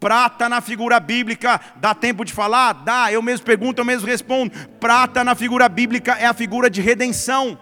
[0.00, 2.72] Prata na figura bíblica, dá tempo de falar?
[2.72, 4.50] Dá, eu mesmo pergunto, eu mesmo respondo.
[4.80, 7.58] Prata na figura bíblica é a figura de redenção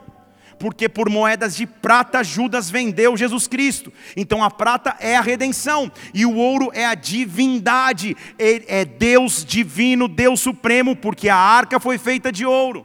[0.58, 3.92] porque por moedas de prata Judas vendeu Jesus Cristo.
[4.16, 10.08] Então a prata é a redenção e o ouro é a divindade, é Deus divino,
[10.08, 12.84] Deus supremo, porque a arca foi feita de ouro.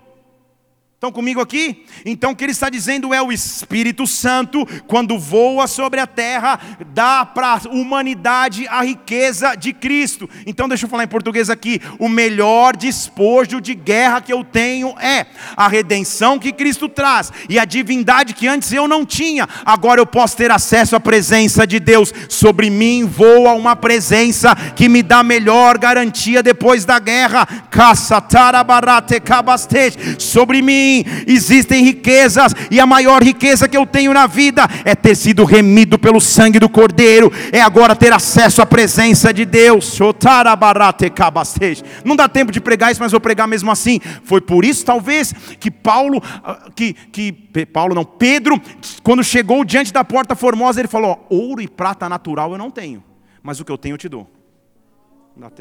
[1.04, 1.84] Estão comigo aqui?
[2.06, 6.58] Então o que ele está dizendo é o Espírito Santo, quando voa sobre a terra,
[6.94, 10.30] dá para a humanidade a riqueza de Cristo.
[10.48, 14.98] Então deixa eu falar em português aqui: o melhor despojo de guerra que eu tenho
[14.98, 15.26] é
[15.58, 19.46] a redenção que Cristo traz e a divindade que antes eu não tinha.
[19.66, 22.14] Agora eu posso ter acesso à presença de Deus.
[22.30, 27.46] Sobre mim voa uma presença que me dá melhor garantia depois da guerra.
[30.18, 30.93] Sobre mim
[31.26, 35.98] existem riquezas, e a maior riqueza que eu tenho na vida é ter sido remido
[35.98, 39.98] pelo sangue do Cordeiro, é agora ter acesso à presença de Deus.
[42.04, 44.00] Não dá tempo de pregar isso, mas vou pregar mesmo assim.
[44.24, 47.32] Foi por isso, talvez, que Paulo, ah, que, que
[47.72, 48.62] Paulo não, Pedro,
[49.02, 53.04] quando chegou diante da porta formosa, ele falou: ouro e prata natural eu não tenho,
[53.42, 54.30] mas o que eu tenho eu te dou.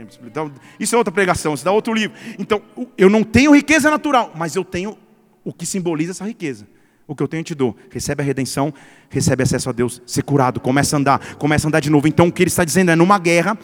[0.08, 0.50] Explicar.
[0.78, 2.16] Isso é outra pregação, isso dá outro livro.
[2.38, 2.60] Então,
[2.96, 4.98] eu não tenho riqueza natural, mas eu tenho
[5.44, 6.66] o que simboliza essa riqueza.
[7.06, 7.76] O que eu tenho te dou.
[7.90, 8.72] Recebe a redenção,
[9.10, 12.06] recebe acesso a Deus, ser curado, começa a andar, começa a andar de novo.
[12.06, 13.58] Então o que ele está dizendo é: numa guerra,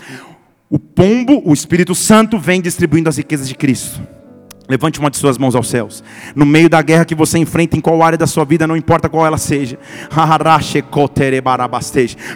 [0.68, 4.17] o pombo, o Espírito Santo, vem distribuindo as riquezas de Cristo.
[4.68, 6.04] Levante uma de suas mãos aos céus.
[6.34, 9.08] No meio da guerra que você enfrenta, em qual área da sua vida, não importa
[9.08, 9.78] qual ela seja.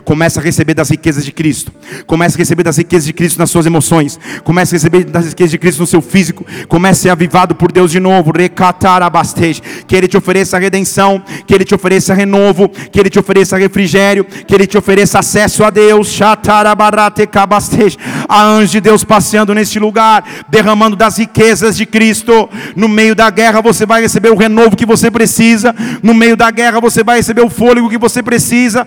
[0.02, 1.70] Começa a receber das riquezas de Cristo.
[2.06, 4.18] Começa a receber das riquezas de Cristo nas suas emoções.
[4.44, 6.46] Começa a receber das riquezas de Cristo no seu físico.
[6.68, 8.32] Comece a ser avivado por Deus de novo.
[8.32, 11.22] Que Ele te ofereça redenção.
[11.46, 12.70] Que Ele te ofereça renovo.
[12.70, 14.24] Que Ele te ofereça refrigério.
[14.24, 16.18] Que Ele te ofereça acesso a Deus.
[18.26, 20.24] A anjo de Deus passeando neste lugar.
[20.48, 22.48] Derramando das riquezas de Cristo Cristo.
[22.76, 25.74] No meio da guerra você vai receber o renovo que você precisa.
[26.02, 28.86] No meio da guerra você vai receber o fôlego que você precisa.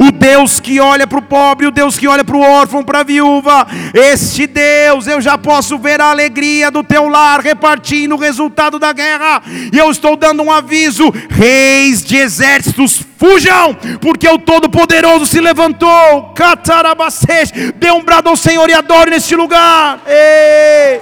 [0.00, 3.00] O Deus que olha para o pobre, o Deus que olha para o órfão, para
[3.00, 3.66] a viúva.
[3.94, 8.92] Este Deus, eu já posso ver a alegria do teu lar repartindo o resultado da
[8.92, 9.42] guerra.
[9.72, 16.34] E eu estou dando um aviso: reis de exércitos Fujam, porque o Todo-Poderoso se levantou.
[16.34, 20.02] Catarabacês, dê um brado ao Senhor e adore neste lugar.
[20.06, 21.00] Ei.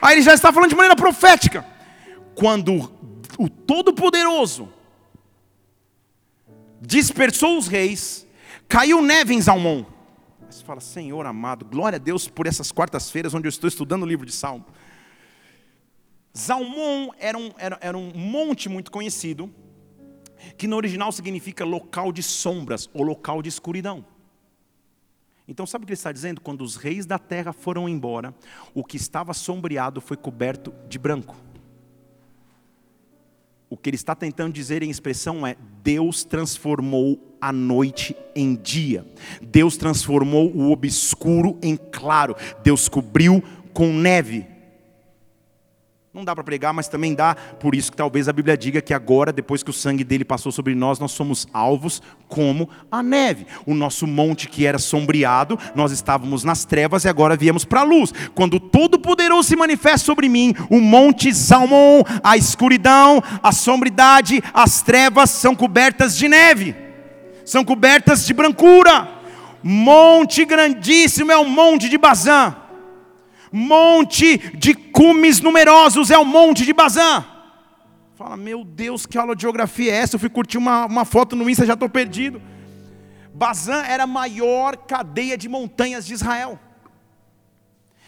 [0.00, 1.64] Aí ele já está falando de maneira profética.
[2.34, 2.90] Quando
[3.38, 4.68] o Todo-Poderoso
[6.80, 8.26] dispersou os reis,
[8.68, 9.84] caiu neve em Zalmon.
[10.48, 14.06] Você fala, Senhor amado, glória a Deus por essas quartas-feiras onde eu estou estudando o
[14.06, 14.64] livro de Salmo.
[16.36, 19.52] Zalmon era um, era, era um monte muito conhecido,
[20.56, 24.04] que no original significa local de sombras ou local de escuridão.
[25.46, 26.42] Então, sabe o que ele está dizendo?
[26.42, 28.34] Quando os reis da terra foram embora,
[28.74, 31.34] o que estava sombreado foi coberto de branco.
[33.70, 39.06] O que ele está tentando dizer em expressão é: Deus transformou a noite em dia,
[39.40, 44.46] Deus transformou o obscuro em claro, Deus cobriu com neve
[46.18, 48.92] não dá para pregar, mas também dá, por isso que talvez a Bíblia diga que
[48.92, 53.46] agora, depois que o sangue dele passou sobre nós, nós somos alvos como a neve.
[53.64, 57.84] O nosso monte que era sombreado, nós estávamos nas trevas e agora viemos para a
[57.84, 58.12] luz.
[58.34, 65.30] Quando Todo-Poderoso se manifesta sobre mim, o monte Salmão, a escuridão, a sombridade, as trevas
[65.30, 66.74] são cobertas de neve,
[67.44, 69.08] são cobertas de brancura.
[69.62, 72.67] Monte grandíssimo é o monte de Bazã
[73.52, 77.24] monte de cumes numerosos, é o monte de Bazã.
[78.14, 80.16] Fala, meu Deus, que aula de geografia é essa?
[80.16, 82.42] Eu fui curtir uma, uma foto no Insta, já estou perdido.
[83.32, 86.58] Bazã era a maior cadeia de montanhas de Israel.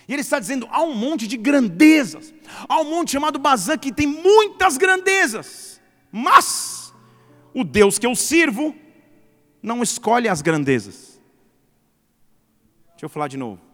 [0.08, 2.34] E ele está dizendo: há um monte de grandezas,
[2.68, 5.80] há um monte chamado Bazã que tem muitas grandezas,
[6.10, 6.92] mas
[7.54, 8.74] o Deus que eu sirvo
[9.62, 11.20] não escolhe as grandezas.
[12.90, 13.69] Deixa eu falar de novo.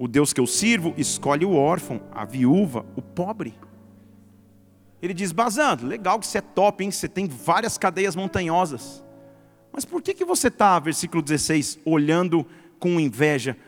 [0.00, 3.52] O Deus que eu sirvo escolhe o órfão, a viúva, o pobre.
[5.02, 6.90] Ele diz: Bazando, legal que você é top, hein?
[6.90, 9.04] Você tem várias cadeias montanhosas.
[9.70, 12.46] Mas por que, que você está, versículo 16, olhando
[12.78, 13.58] com inveja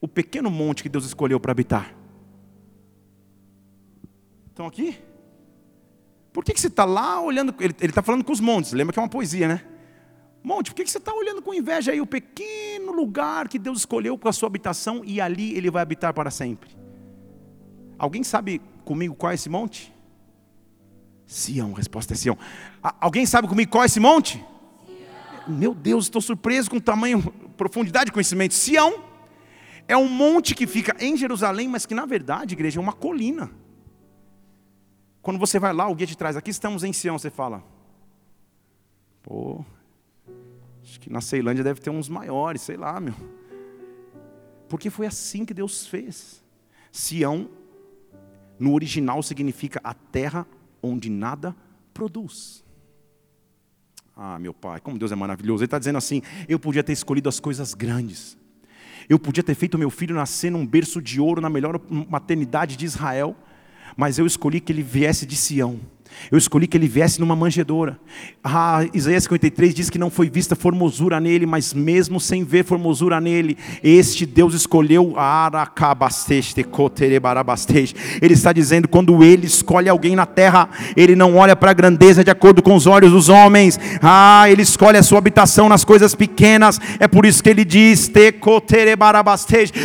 [0.00, 1.94] o pequeno monte que Deus escolheu para habitar?
[4.48, 4.98] Estão aqui?
[6.32, 7.54] Por que, que você está lá olhando?
[7.60, 9.64] Ele está falando com os montes, lembra que é uma poesia, né?
[10.46, 14.16] Monte, por que você está olhando com inveja aí o pequeno lugar que Deus escolheu
[14.16, 16.70] para a sua habitação e ali ele vai habitar para sempre?
[17.98, 19.92] Alguém sabe comigo qual é esse monte?
[21.26, 22.38] Sião, resposta é Sião.
[23.00, 24.36] Alguém sabe comigo qual é esse monte?
[24.86, 25.58] Sião.
[25.58, 27.20] Meu Deus, estou surpreso com o tamanho,
[27.56, 28.54] profundidade de conhecimento.
[28.54, 29.02] Sião
[29.88, 33.50] é um monte que fica em Jerusalém, mas que na verdade, igreja, é uma colina.
[35.20, 37.64] Quando você vai lá, o guia te traz, aqui estamos em Sião, você fala,
[39.24, 39.64] pô,
[41.06, 43.14] que na Ceilândia deve ter uns maiores, sei lá, meu.
[44.68, 46.42] Porque foi assim que Deus fez.
[46.90, 47.48] Sião,
[48.58, 50.44] no original, significa a terra
[50.82, 51.54] onde nada
[51.94, 52.64] produz.
[54.16, 55.62] Ah, meu pai, como Deus é maravilhoso.
[55.62, 58.36] Ele está dizendo assim: eu podia ter escolhido as coisas grandes.
[59.08, 62.84] Eu podia ter feito meu filho nascer num berço de ouro na melhor maternidade de
[62.84, 63.36] Israel,
[63.96, 65.78] mas eu escolhi que ele viesse de Sião
[66.30, 67.98] eu escolhi que ele viesse numa manjedoura.
[68.42, 73.20] Ah, Isaías 53 diz que não foi vista formosura nele, mas mesmo sem ver formosura
[73.20, 75.14] nele, este Deus escolheu
[78.20, 82.24] Ele está dizendo quando ele escolhe alguém na terra, ele não olha para a grandeza
[82.24, 83.78] de acordo com os olhos dos homens.
[84.02, 86.80] Ah, ele escolhe a sua habitação nas coisas pequenas.
[86.98, 88.08] É por isso que ele diz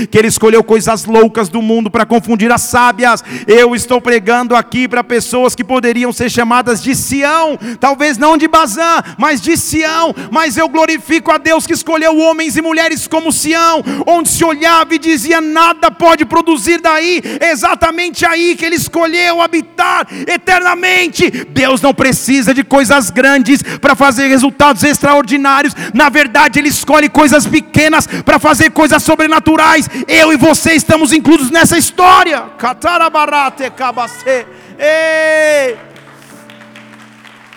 [0.09, 3.23] que ele escolheu coisas loucas do mundo para confundir as sábias.
[3.47, 8.47] Eu estou pregando aqui para pessoas que poderiam ser chamadas de Sião, talvez não de
[8.47, 10.13] Bazã, mas de Sião.
[10.31, 14.95] Mas eu glorifico a Deus que escolheu homens e mulheres como Sião, onde se olhava
[14.95, 21.29] e dizia: nada pode produzir daí, exatamente aí que Ele escolheu habitar eternamente.
[21.49, 27.45] Deus não precisa de coisas grandes para fazer resultados extraordinários, na verdade, Ele escolhe coisas
[27.45, 29.89] pequenas para fazer coisas sobrenaturais.
[30.07, 32.41] Eu e você estamos incluídos nessa história.
[32.57, 34.45] Catarabarate cabacê.
[34.77, 35.77] Ei!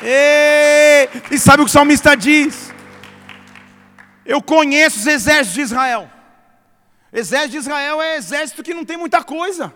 [0.07, 2.70] E sabe o que o salmista diz?
[4.26, 6.11] Eu conheço os exércitos de Israel.
[7.11, 9.72] Exército de Israel é exército que não tem muita coisa.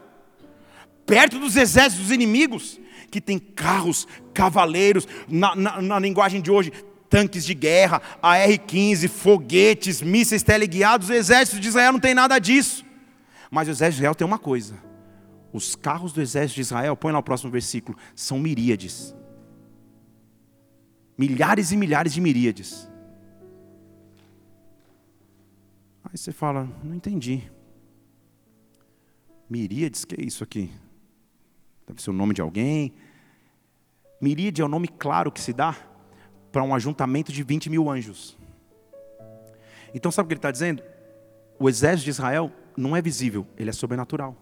[1.06, 2.78] Perto dos exércitos dos inimigos,
[3.10, 6.72] que tem carros, cavaleiros, na, na, na linguagem de hoje,
[7.08, 12.84] tanques de guerra, AR-15, foguetes, mísseis teleguiados, o exército de Israel não tem nada disso.
[13.50, 14.74] Mas o exército de Israel tem uma coisa:
[15.52, 19.14] os carros do exército de Israel, põe lá o próximo versículo, são miríades
[21.18, 22.88] milhares e milhares de miríades.
[26.04, 27.50] Aí você fala, não entendi.
[29.50, 30.70] Miríades, que é isso aqui?
[31.86, 32.94] Deve ser o nome de alguém.
[34.20, 35.76] Miríade é o nome claro que se dá
[36.52, 38.38] para um ajuntamento de 20 mil anjos.
[39.92, 40.82] Então sabe o que ele está dizendo?
[41.58, 44.36] O exército de Israel não é visível, ele é sobrenatural.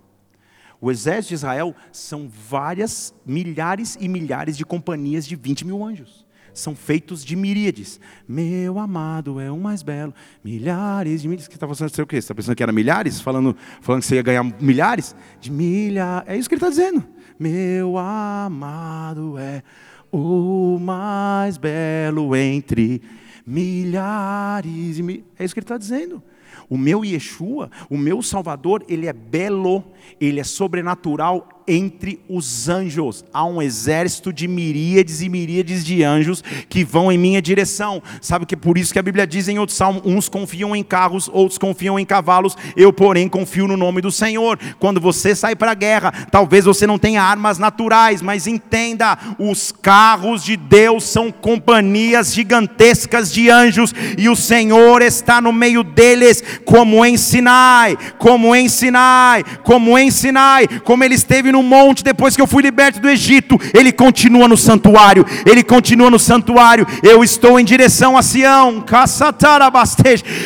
[0.79, 6.26] O exército de Israel são várias, milhares e milhares de companhias de 20 mil anjos
[6.57, 8.01] são feitos de miríades.
[8.27, 10.15] Meu amado é o mais belo.
[10.43, 11.49] Milhares de milhares.
[11.49, 12.17] Que está pensando o quê?
[12.17, 13.21] Você está pensando que era milhares?
[13.21, 15.15] Falando, falando que você ia ganhar milhares?
[15.41, 16.29] De milhares.
[16.29, 17.05] É isso que ele está dizendo.
[17.39, 19.63] Meu amado é
[20.11, 23.03] o mais belo entre
[23.47, 24.99] milhares.
[24.99, 26.23] E É isso que ele está dizendo.
[26.69, 29.85] O meu Yeshua, o meu Salvador, ele é belo,
[30.21, 33.25] ele é sobrenatural entre os anjos.
[33.33, 38.03] Há um exército de miríades e miríades de anjos que vão em minha direção.
[38.21, 40.83] Sabe que é por isso que a Bíblia diz em outro salmo: uns confiam em
[40.83, 44.59] carros, outros confiam em cavalos, eu, porém, confio no nome do Senhor.
[44.79, 49.73] Quando você sai para a guerra, talvez você não tenha armas naturais, mas entenda: os
[49.73, 56.43] carros de Deus são companhias gigantescas de anjos, e o Senhor está no meio deles,
[56.65, 62.05] como em Sinai, como em Sinai, como em Sinai, como ele esteve no no monte
[62.05, 63.59] depois que eu fui liberto do Egito.
[63.73, 65.25] Ele continua no santuário.
[65.47, 66.87] Ele continua no santuário.
[67.03, 68.85] Eu estou em direção a Sião.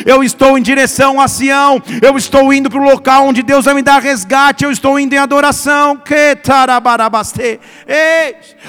[0.05, 1.81] Eu estou em direção a Sião.
[2.01, 4.63] Eu estou indo para o local onde Deus vai me dar resgate.
[4.63, 6.01] Eu estou indo em adoração.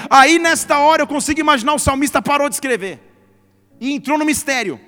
[0.09, 2.99] Aí nesta hora eu consigo imaginar o salmista parou de escrever
[3.79, 4.79] e entrou no mistério.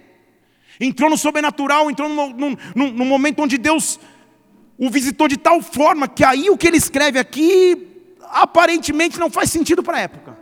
[0.80, 2.30] Entrou no sobrenatural, entrou no,
[2.76, 3.98] no, no momento onde Deus
[4.78, 9.50] o visitou de tal forma que aí o que ele escreve aqui aparentemente não faz
[9.50, 10.38] sentido para a época.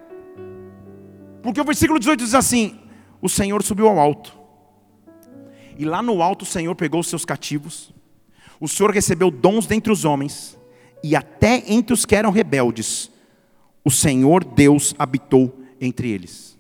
[1.42, 2.80] Porque o versículo 18 diz assim:
[3.22, 4.36] O Senhor subiu ao alto,
[5.78, 7.94] e lá no alto o Senhor pegou os seus cativos,
[8.60, 10.58] o Senhor recebeu dons dentre os homens,
[11.04, 13.12] e até entre os que eram rebeldes,
[13.84, 16.58] o Senhor Deus habitou entre eles.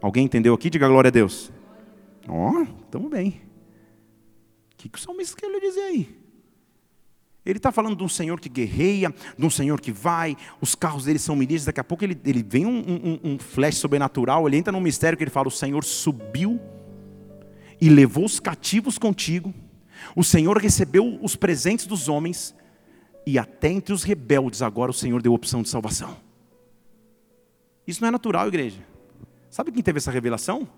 [0.00, 0.70] Alguém entendeu aqui?
[0.70, 1.52] Diga glória a Deus.
[2.26, 3.49] Ó, oh, estamos bem
[4.80, 6.20] que, que o salmista quer dizer aí?
[7.44, 11.04] Ele está falando de um Senhor que guerreia, de um Senhor que vai, os carros
[11.04, 14.56] dele são milícias, daqui a pouco ele, ele vem um, um, um flash sobrenatural, ele
[14.56, 16.60] entra num mistério que ele fala: o Senhor subiu
[17.80, 19.54] e levou os cativos contigo,
[20.14, 22.54] o Senhor recebeu os presentes dos homens,
[23.26, 26.16] e até entre os rebeldes agora o Senhor deu opção de salvação.
[27.86, 28.86] Isso não é natural, igreja.
[29.50, 30.68] Sabe quem teve essa revelação?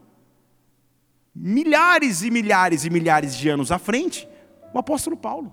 [1.34, 4.28] Milhares e milhares e milhares de anos à frente,
[4.72, 5.52] o apóstolo Paulo.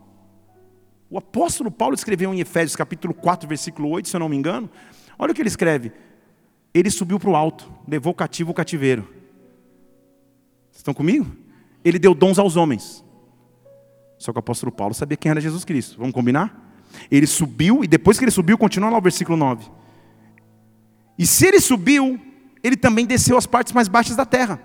[1.10, 4.70] O apóstolo Paulo escreveu em Efésios capítulo 4, versículo 8, se eu não me engano.
[5.18, 5.92] Olha o que ele escreve.
[6.74, 9.08] Ele subiu para o alto, levou cativo o cativeiro.
[10.72, 11.26] Estão comigo?
[11.84, 13.04] Ele deu dons aos homens.
[14.20, 15.98] Só que o apóstolo Paulo sabia quem era Jesus Cristo.
[15.98, 16.70] Vamos combinar?
[17.10, 19.70] Ele subiu, e depois que ele subiu, continua lá o versículo 9.
[21.18, 22.20] E se ele subiu,
[22.64, 24.62] ele também desceu às partes mais baixas da terra.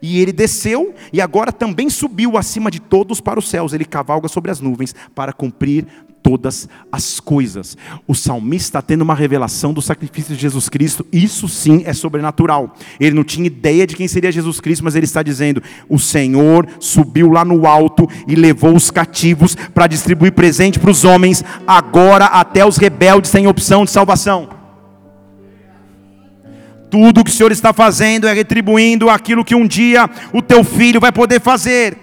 [0.00, 3.72] E ele desceu e agora também subiu acima de todos para os céus.
[3.72, 5.86] Ele cavalga sobre as nuvens para cumprir
[6.22, 7.76] todas as coisas.
[8.06, 11.06] O salmista está tendo uma revelação do sacrifício de Jesus Cristo.
[11.12, 12.74] Isso sim é sobrenatural.
[12.98, 16.66] Ele não tinha ideia de quem seria Jesus Cristo, mas ele está dizendo: o Senhor
[16.78, 21.44] subiu lá no alto e levou os cativos para distribuir presente para os homens.
[21.66, 24.59] Agora até os rebeldes têm opção de salvação.
[26.90, 31.00] Tudo que o Senhor está fazendo é retribuindo aquilo que um dia o teu filho
[31.00, 31.98] vai poder fazer.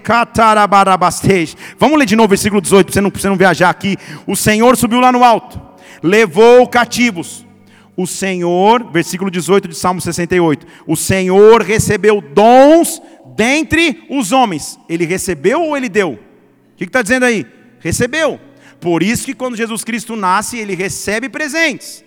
[1.78, 3.98] Vamos ler de novo o versículo 18, para você não, você não viajar aqui.
[4.26, 5.60] O Senhor subiu lá no alto,
[6.02, 7.46] levou cativos.
[7.94, 10.66] O Senhor, versículo 18 de Salmo 68.
[10.86, 13.02] O Senhor recebeu dons
[13.36, 14.78] dentre os homens.
[14.88, 16.12] Ele recebeu ou ele deu?
[16.12, 17.44] O que está dizendo aí?
[17.80, 18.40] Recebeu.
[18.80, 22.04] Por isso que quando Jesus Cristo nasce, ele recebe presentes.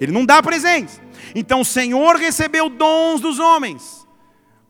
[0.00, 1.00] Ele não dá presentes.
[1.34, 4.06] Então o Senhor recebeu dons dos homens,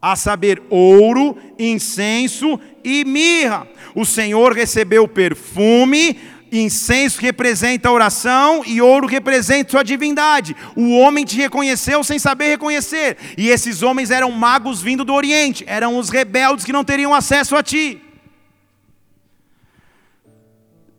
[0.02, 3.68] a saber, ouro, incenso e mirra.
[3.94, 6.18] O Senhor recebeu perfume,
[6.50, 10.56] incenso representa a oração e ouro representa sua divindade.
[10.74, 13.16] O homem te reconheceu sem saber reconhecer.
[13.38, 17.54] E esses homens eram magos vindo do Oriente, eram os rebeldes que não teriam acesso
[17.54, 18.02] a ti.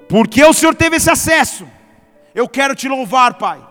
[0.08, 1.68] Porque o Senhor teve esse acesso?
[2.36, 3.70] Eu quero te louvar, Pai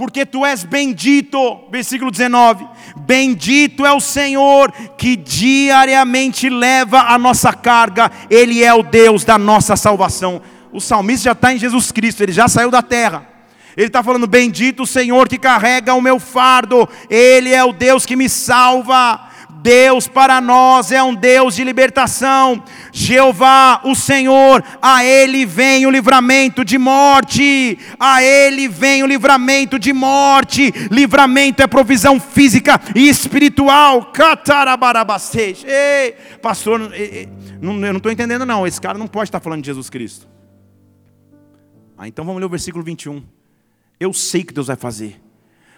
[0.00, 2.66] porque tu és bendito, versículo 19:
[3.00, 9.36] Bendito é o Senhor que diariamente leva a nossa carga, Ele é o Deus da
[9.36, 10.40] nossa salvação.
[10.72, 13.28] O salmista já está em Jesus Cristo, ele já saiu da terra.
[13.76, 18.06] Ele está falando: Bendito o Senhor que carrega o meu fardo, Ele é o Deus
[18.06, 19.28] que me salva.
[19.62, 22.62] Deus para nós é um Deus de libertação.
[22.92, 29.78] Jeová, o Senhor, a Ele vem o livramento de morte, a Ele vem o livramento
[29.78, 30.72] de morte.
[30.90, 34.12] Livramento é provisão física e espiritual.
[35.64, 38.66] Ei, pastor, eu não estou entendendo, não.
[38.66, 40.28] Esse cara não pode estar falando de Jesus Cristo.
[41.96, 43.22] Ah, então vamos ler o versículo 21.
[43.98, 45.20] Eu sei que Deus vai fazer.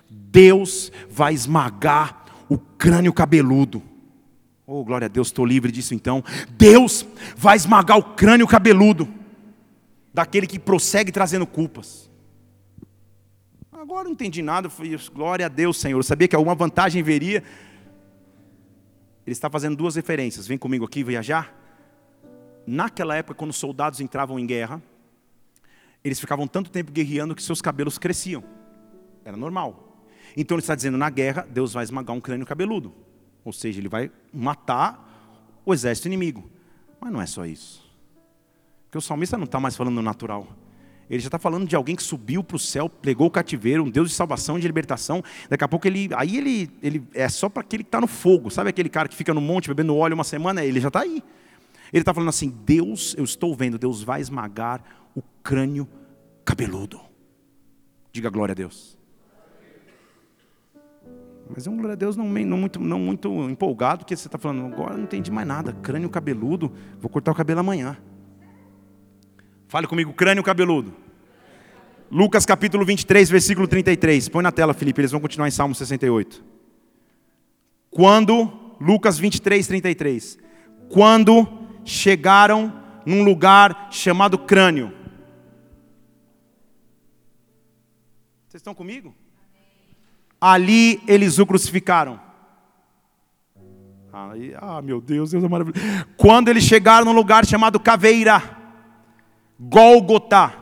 [0.08, 2.21] Deus vai esmagar
[2.52, 3.82] o crânio cabeludo.
[4.66, 6.22] Oh, glória a Deus, estou livre disso então.
[6.50, 9.08] Deus vai esmagar o crânio cabeludo
[10.12, 12.10] daquele que prossegue trazendo culpas.
[13.72, 15.98] Agora não entendi nada, fui, glória a Deus, Senhor.
[15.98, 17.42] Eu sabia que alguma vantagem veria.
[19.26, 20.46] Ele está fazendo duas referências.
[20.46, 21.52] Vem comigo aqui viajar.
[22.66, 24.80] Naquela época, quando os soldados entravam em guerra,
[26.04, 28.44] eles ficavam tanto tempo guerreando que seus cabelos cresciam.
[29.24, 29.81] Era normal.
[30.36, 32.92] Então ele está dizendo: na guerra, Deus vai esmagar um crânio cabeludo.
[33.44, 36.50] Ou seja, ele vai matar o exército inimigo.
[37.00, 37.82] Mas não é só isso.
[38.84, 40.46] Porque o salmista não está mais falando natural.
[41.10, 43.90] Ele já está falando de alguém que subiu para o céu, pregou o cativeiro, um
[43.90, 45.22] Deus de salvação, de libertação.
[45.48, 46.08] Daqui a pouco ele.
[46.14, 48.50] Aí ele, ele é só para aquele que está no fogo.
[48.50, 50.64] Sabe aquele cara que fica no monte bebendo óleo uma semana?
[50.64, 51.22] Ele já está aí.
[51.92, 54.82] Ele está falando assim: Deus, eu estou vendo, Deus vai esmagar
[55.14, 55.86] o crânio
[56.44, 57.00] cabeludo.
[58.12, 58.96] Diga glória a Deus.
[61.54, 64.72] Mas um glória a Deus não, não, muito, não muito empolgado, porque você está falando,
[64.72, 65.72] agora não entendi mais nada.
[65.72, 67.96] Crânio cabeludo, vou cortar o cabelo amanhã.
[69.68, 70.94] Fale comigo, crânio cabeludo.
[72.10, 74.28] Lucas capítulo 23, versículo 33.
[74.28, 76.44] Põe na tela, Felipe, eles vão continuar em Salmo 68.
[77.90, 80.38] Quando, Lucas 23, 33.
[80.88, 81.46] Quando
[81.84, 82.72] chegaram
[83.04, 84.92] num lugar chamado crânio.
[88.46, 89.14] Vocês estão comigo?
[90.42, 92.18] Ali eles o crucificaram.
[94.12, 95.86] Aí, ah, meu Deus, Deus é maravilhoso.
[96.16, 98.42] Quando eles chegaram num lugar chamado Caveira,
[99.58, 100.52] Gólgota,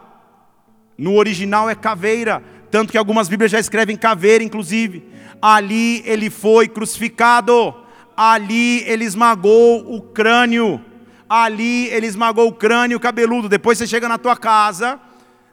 [0.98, 5.02] no original é caveira, tanto que algumas Bíblias já escrevem caveira, inclusive.
[5.40, 7.74] Ali ele foi crucificado,
[8.14, 10.78] ali ele esmagou o crânio,
[11.26, 13.48] ali ele esmagou o crânio cabeludo.
[13.48, 15.00] Depois você chega na tua casa,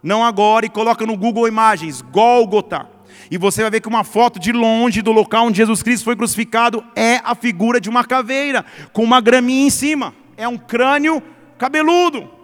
[0.03, 2.96] não agora, e coloca no Google Imagens, Gólgota
[3.29, 6.15] e você vai ver que uma foto de longe do local onde Jesus Cristo foi
[6.15, 10.13] crucificado é a figura de uma caveira, com uma graminha em cima.
[10.35, 11.21] É um crânio
[11.57, 12.37] cabeludo.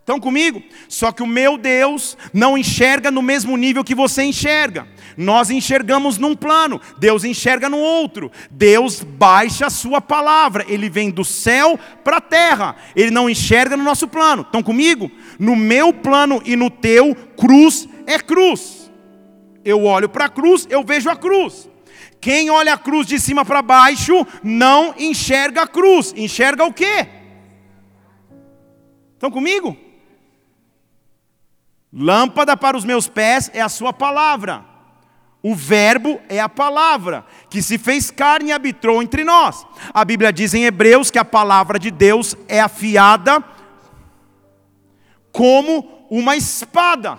[0.00, 0.62] Estão comigo?
[0.86, 4.86] Só que o meu Deus não enxerga no mesmo nível que você enxerga.
[5.16, 8.30] Nós enxergamos num plano, Deus enxerga no outro.
[8.50, 12.76] Deus baixa a sua palavra, ele vem do céu para a terra.
[12.94, 14.42] Ele não enxerga no nosso plano.
[14.42, 15.10] Estão comigo?
[15.38, 18.83] No meu plano e no teu, cruz é cruz
[19.64, 21.68] eu olho para a cruz, eu vejo a cruz.
[22.20, 27.06] Quem olha a cruz de cima para baixo não enxerga a cruz, enxerga o quê?
[29.14, 29.76] Estão comigo?
[31.92, 34.64] Lâmpada para os meus pés é a sua palavra.
[35.42, 39.66] O Verbo é a palavra, que se fez carne e habitou entre nós.
[39.92, 43.44] A Bíblia diz em Hebreus que a palavra de Deus é afiada
[45.30, 47.18] como uma espada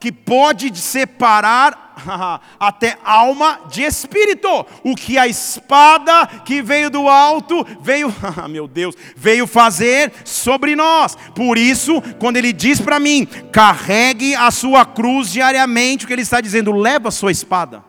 [0.00, 1.88] que pode separar
[2.58, 4.48] até alma de espírito.
[4.84, 8.14] O que a espada que veio do alto veio,
[8.48, 11.16] meu Deus, veio fazer sobre nós.
[11.34, 16.22] Por isso, quando ele diz para mim, carregue a sua cruz diariamente, o que ele
[16.22, 17.82] está dizendo, leva a sua espada.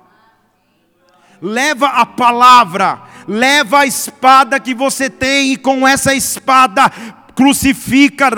[1.41, 6.91] Leva a palavra, leva a espada que você tem e com essa espada
[7.33, 8.29] crucifica,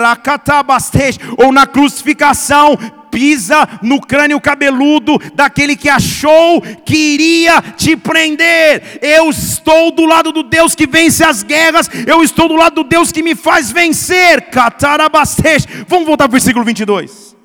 [1.36, 2.78] ou na crucificação
[3.12, 8.98] pisa no crânio cabeludo daquele que achou que iria te prender.
[9.02, 12.88] Eu estou do lado do Deus que vence as guerras, eu estou do lado do
[12.88, 14.50] Deus que me faz vencer.
[14.50, 15.66] Catarabastej.
[15.86, 17.36] Vamos voltar para o versículo 22.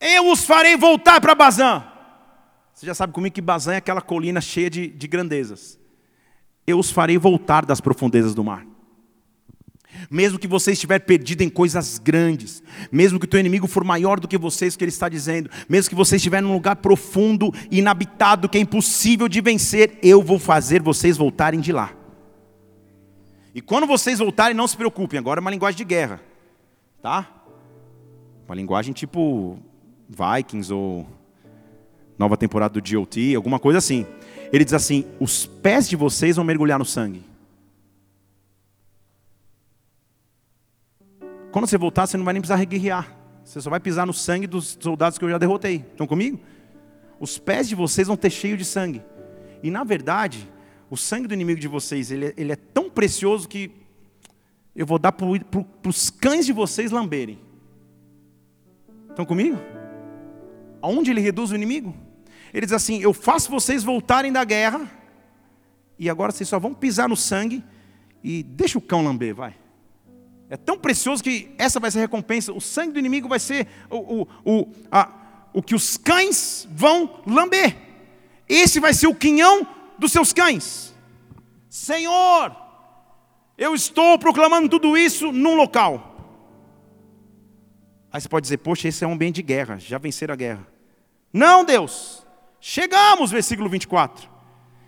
[0.00, 1.82] Eu os farei voltar para Bazã.
[2.74, 5.78] Você já sabe comigo que Bazã é aquela colina cheia de, de grandezas.
[6.66, 8.66] Eu os farei voltar das profundezas do mar.
[10.10, 14.20] Mesmo que você estiver perdido em coisas grandes, mesmo que o teu inimigo for maior
[14.20, 18.48] do que vocês, que ele está dizendo, mesmo que você estiver num lugar profundo, inabitado,
[18.48, 21.92] que é impossível de vencer, eu vou fazer vocês voltarem de lá.
[23.54, 26.20] E quando vocês voltarem, não se preocupem, agora é uma linguagem de guerra,
[27.00, 27.30] tá?
[28.46, 29.58] Uma linguagem tipo
[30.08, 31.06] Vikings ou
[32.18, 34.06] nova temporada do GOT, alguma coisa assim.
[34.52, 37.22] Ele diz assim: os pés de vocês vão mergulhar no sangue.
[41.54, 43.16] Quando você voltar, você não vai nem precisar reguerrear.
[43.44, 45.84] Você só vai pisar no sangue dos soldados que eu já derrotei.
[45.92, 46.40] Estão comigo?
[47.20, 49.00] Os pés de vocês vão ter cheio de sangue.
[49.62, 50.50] E na verdade,
[50.90, 53.70] o sangue do inimigo de vocês, ele é, ele é tão precioso que
[54.74, 55.28] eu vou dar para
[55.86, 57.38] os cães de vocês lamberem.
[59.10, 59.56] Estão comigo?
[60.82, 61.94] Aonde ele reduz o inimigo?
[62.52, 64.90] Ele diz assim: Eu faço vocês voltarem da guerra,
[66.00, 67.62] e agora vocês só vão pisar no sangue,
[68.24, 69.63] e deixa o cão lamber, vai.
[70.54, 72.52] É tão precioso que essa vai ser a recompensa.
[72.52, 75.10] O sangue do inimigo vai ser o, o, o, a,
[75.52, 77.76] o que os cães vão lamber.
[78.48, 79.66] Esse vai ser o quinhão
[79.98, 80.94] dos seus cães.
[81.68, 82.54] Senhor,
[83.58, 86.14] eu estou proclamando tudo isso num local.
[88.12, 90.64] Aí você pode dizer, poxa, esse é um ambiente de guerra, já venceram a guerra.
[91.32, 92.24] Não, Deus.
[92.60, 94.30] Chegamos, versículo 24.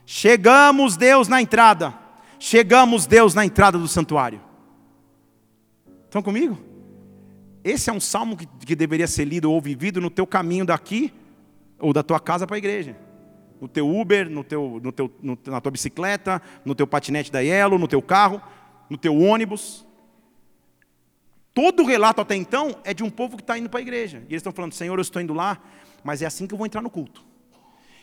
[0.04, 1.92] Chegamos, Deus, na entrada.
[2.38, 4.46] Chegamos, Deus, na entrada do santuário.
[6.16, 6.58] Estão comigo?
[7.62, 11.12] Esse é um salmo que, que deveria ser lido ou vivido no teu caminho daqui
[11.78, 12.96] ou da tua casa para a igreja.
[13.60, 17.40] No teu Uber, no teu, no teu, no, na tua bicicleta, no teu patinete da
[17.40, 18.40] Yellow, no teu carro,
[18.88, 19.86] no teu ônibus.
[21.52, 24.20] Todo o relato até então é de um povo que está indo para a igreja.
[24.20, 25.62] E eles estão falando, Senhor, eu estou indo lá,
[26.02, 27.25] mas é assim que eu vou entrar no culto.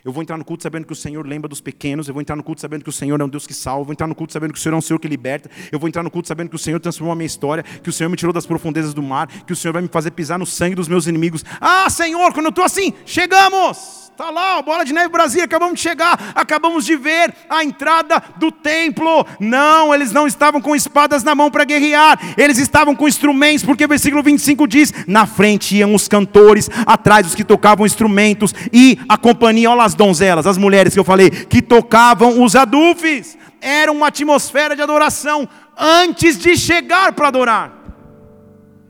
[0.05, 2.09] Eu vou entrar no culto sabendo que o Senhor lembra dos pequenos.
[2.09, 3.81] Eu vou entrar no culto sabendo que o Senhor é um Deus que salva.
[3.81, 5.49] Eu vou entrar no culto sabendo que o Senhor é um Senhor que liberta.
[5.71, 7.63] Eu vou entrar no culto sabendo que o Senhor transformou a minha história.
[7.63, 9.27] Que o Senhor me tirou das profundezas do mar.
[9.27, 11.45] Que o Senhor vai me fazer pisar no sangue dos meus inimigos.
[11.61, 14.11] Ah, Senhor, quando eu estou assim, chegamos!
[14.13, 18.51] Está lá, bola de neve Brasil, acabamos de chegar, acabamos de ver a entrada do
[18.51, 19.25] templo.
[19.39, 23.85] Não, eles não estavam com espadas na mão para guerrear, eles estavam com instrumentos, porque
[23.85, 28.99] o versículo 25 diz: na frente iam os cantores, atrás os que tocavam instrumentos, e
[29.09, 33.35] a companhia, olha as donzelas, as mulheres que eu falei, que tocavam os adufes.
[33.59, 37.73] Era uma atmosfera de adoração antes de chegar para adorar.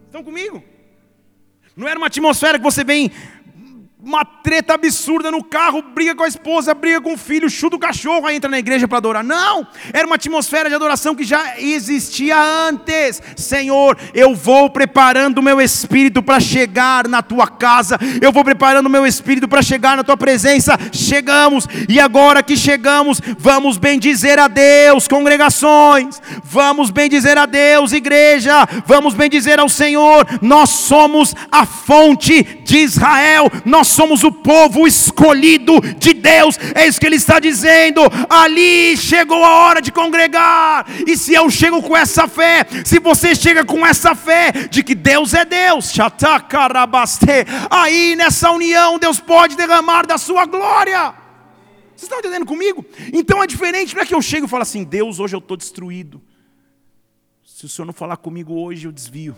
[0.07, 0.61] Estão comigo?
[1.76, 3.11] Não era uma atmosfera que você vem
[4.06, 7.80] uma treta absurda no carro, briga com a esposa, briga com o filho, chuta o
[7.80, 9.24] cachorro, aí entra na igreja para adorar.
[9.24, 13.22] Não, era uma atmosfera de adoração que já existia antes.
[13.38, 18.88] Senhor, eu vou preparando o meu espírito para chegar na tua casa, eu vou preparando
[18.88, 20.78] o meu espírito para chegar na tua presença.
[20.91, 28.68] Chegamos, e agora que chegamos, vamos bendizer a Deus, congregações, vamos bendizer a Deus, igreja,
[28.86, 30.28] vamos bendizer ao Senhor.
[30.41, 36.99] Nós somos a fonte de Israel, nós somos o povo escolhido de Deus, é isso
[36.99, 38.01] que ele está dizendo.
[38.29, 43.35] Ali chegou a hora de congregar, e se eu chego com essa fé, se você
[43.35, 45.93] chega com essa fé de que Deus é Deus,
[47.69, 51.13] aí nessa união Deus pode derramar da sua glória.
[51.95, 52.83] Vocês estão entendendo comigo?
[53.13, 55.55] Então é diferente, não é que eu chego e falo assim: Deus, hoje eu estou
[55.55, 56.21] destruído.
[57.45, 59.35] Se o Senhor não falar comigo hoje, eu desvio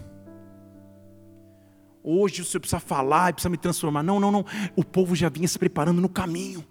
[2.05, 4.03] hoje o Senhor precisa falar precisa me transformar.
[4.03, 4.45] Não, não, não.
[4.75, 6.63] O povo já vinha se preparando no caminho.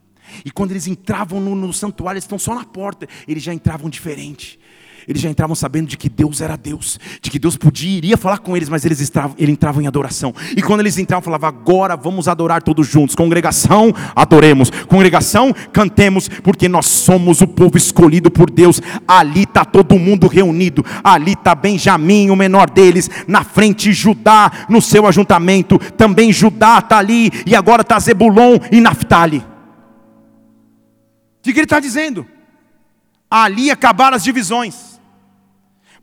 [0.44, 3.90] E quando eles entravam no, no santuário, eles estão só na porta, eles já entravam
[3.90, 4.58] diferente.
[5.06, 8.38] Eles já entravam sabendo de que Deus era Deus, de que Deus podia iria falar
[8.38, 10.34] com eles, mas eles entravam, ele entravam em adoração.
[10.56, 13.14] E quando eles entravam, falava: agora vamos adorar todos juntos.
[13.14, 14.70] Congregação, adoremos.
[14.88, 18.80] Congregação, cantemos, porque nós somos o povo escolhido por Deus.
[19.06, 20.84] Ali está todo mundo reunido.
[21.02, 25.78] Ali está Benjamim, o menor deles, na frente Judá, no seu ajuntamento.
[25.78, 29.44] Também Judá está ali, e agora está Zebulon e Naphtali.
[31.40, 32.26] O que ele está dizendo?
[33.30, 34.93] Ali acabaram as divisões,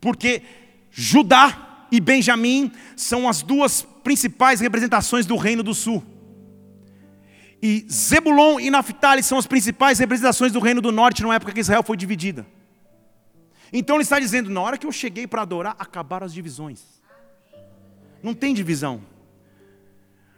[0.02, 0.42] porque
[0.90, 6.02] Judá e Benjamim são as duas principais representações do reino do sul.
[7.62, 11.60] E Zebulon e Naphtali são as principais representações do reino do norte na época que
[11.60, 12.44] Israel foi dividida.
[13.72, 16.82] Então ele está dizendo: na hora que eu cheguei para adorar, acabaram as divisões.
[18.20, 19.00] Não tem divisão.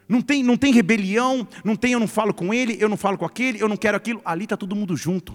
[0.06, 3.16] Não tem, não tem rebelião, não tem eu não falo com ele, eu não falo
[3.16, 4.20] com aquele, eu não quero aquilo.
[4.22, 5.34] Ali está todo mundo junto.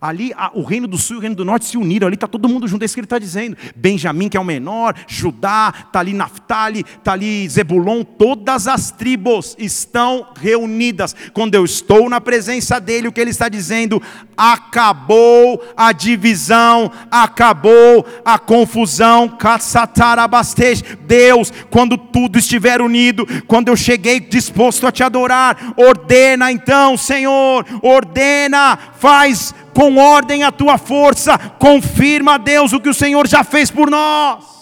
[0.00, 2.26] Ali a, o reino do sul e o reino do norte se uniram, ali está
[2.26, 3.56] todo mundo junto, é isso que ele está dizendo.
[3.76, 9.54] Benjamim, que é o menor, Judá, está ali Naphtali, está ali Zebulon, todas as tribos
[9.58, 11.14] estão reunidas.
[11.32, 14.02] Quando eu estou na presença dele, o que ele está dizendo?
[14.36, 19.38] Acabou a divisão, acabou a confusão.
[21.06, 27.64] Deus, quando tudo estiver unido, quando eu cheguei disposto a te adorar, ordena então, Senhor,
[27.82, 33.70] ordena, faz com ordem a tua força, confirma, Deus, o que o Senhor já fez
[33.70, 34.54] por nós.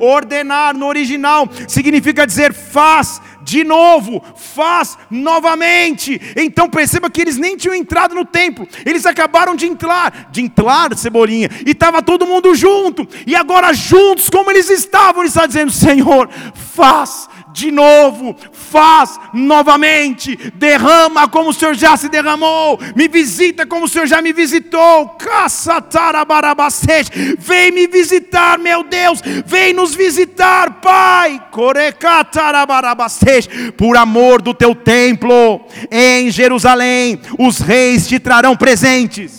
[0.00, 6.20] Ordenar no original significa dizer faz de novo, faz novamente.
[6.36, 10.94] Então perceba que eles nem tinham entrado no templo, eles acabaram de entrar, de entrar,
[10.96, 15.70] cebolinha, e estava todo mundo junto, e agora juntos, como eles estavam, ele está dizendo:
[15.70, 23.66] Senhor, faz de novo, faz novamente, derrama como o Senhor já se derramou, me visita
[23.66, 25.16] como o Senhor já me visitou,
[27.38, 31.42] vem me visitar, meu Deus, vem nos visitar, Pai,
[33.76, 39.37] por amor do teu templo, em Jerusalém, os reis te trarão presentes.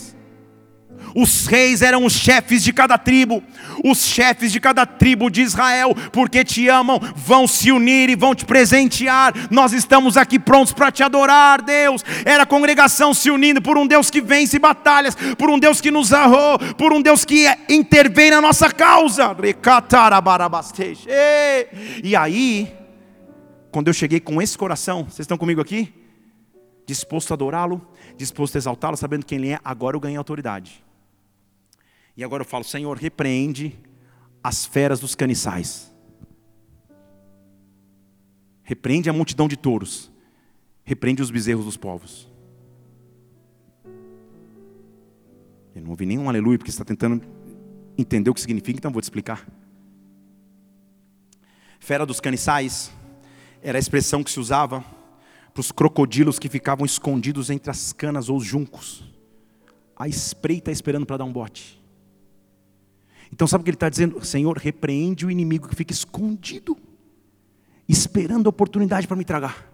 [1.14, 3.42] Os reis eram os chefes de cada tribo,
[3.84, 8.34] os chefes de cada tribo de Israel, porque te amam, vão se unir e vão
[8.34, 9.32] te presentear.
[9.50, 12.04] Nós estamos aqui prontos para te adorar, Deus.
[12.24, 15.90] Era a congregação se unindo por um Deus que vence batalhas, por um Deus que
[15.90, 19.36] nos arrou, por um Deus que intervém na nossa causa.
[22.02, 22.72] E aí,
[23.70, 25.92] quando eu cheguei com esse coração, vocês estão comigo aqui?
[26.86, 27.86] Disposto a adorá-lo,
[28.16, 30.82] disposto a exaltá-lo, sabendo quem ele é, agora eu ganhei autoridade.
[32.20, 33.74] E agora eu falo, Senhor, repreende
[34.44, 35.90] as feras dos caniçais.
[38.62, 40.12] Repreende a multidão de touros.
[40.84, 42.28] Repreende os bezerros dos povos.
[45.74, 47.26] Eu não ouvi nenhum aleluia, porque você está tentando
[47.96, 49.48] entender o que significa, então vou te explicar.
[51.78, 52.92] Fera dos caniçais
[53.62, 54.84] era a expressão que se usava
[55.54, 59.10] para os crocodilos que ficavam escondidos entre as canas ou os juncos,
[59.96, 61.79] a espreita esperando para dar um bote.
[63.32, 64.24] Então sabe o que ele está dizendo?
[64.24, 66.76] Senhor, repreende o inimigo que fica escondido,
[67.88, 69.70] esperando a oportunidade para me tragar.